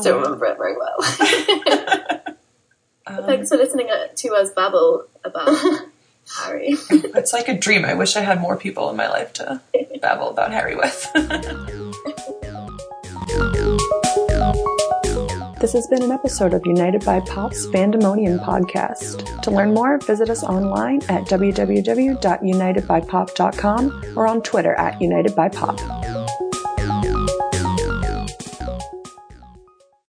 Still 0.00 0.20
remember 0.20 0.46
it 0.46 0.58
very 0.58 0.74
well. 0.76 2.36
Um, 3.06 3.24
Thanks 3.24 3.50
for 3.50 3.56
listening 3.56 3.88
to 4.16 4.34
us 4.34 4.50
babble 4.50 5.06
about 5.22 5.48
Harry. 6.42 6.76
it's 6.90 7.32
like 7.32 7.48
a 7.48 7.56
dream. 7.56 7.84
I 7.84 7.94
wish 7.94 8.16
I 8.16 8.22
had 8.22 8.40
more 8.40 8.56
people 8.56 8.90
in 8.90 8.96
my 8.96 9.08
life 9.08 9.32
to 9.34 9.60
babble 10.00 10.30
about 10.30 10.50
Harry 10.50 10.74
with. 10.74 12.42
This 15.66 15.72
has 15.72 15.88
been 15.88 16.04
an 16.04 16.12
episode 16.12 16.54
of 16.54 16.62
United 16.64 17.04
by 17.04 17.18
Pop's 17.18 17.66
Fandomonium 17.66 18.38
podcast. 18.38 19.42
To 19.42 19.50
learn 19.50 19.74
more, 19.74 19.98
visit 19.98 20.30
us 20.30 20.44
online 20.44 21.02
at 21.08 21.24
www.unitedbypop.com 21.24 24.04
or 24.14 24.28
on 24.28 24.42
Twitter 24.42 24.74
at 24.74 25.02
United 25.02 25.34
by 25.34 25.48
Pop. 25.48 25.80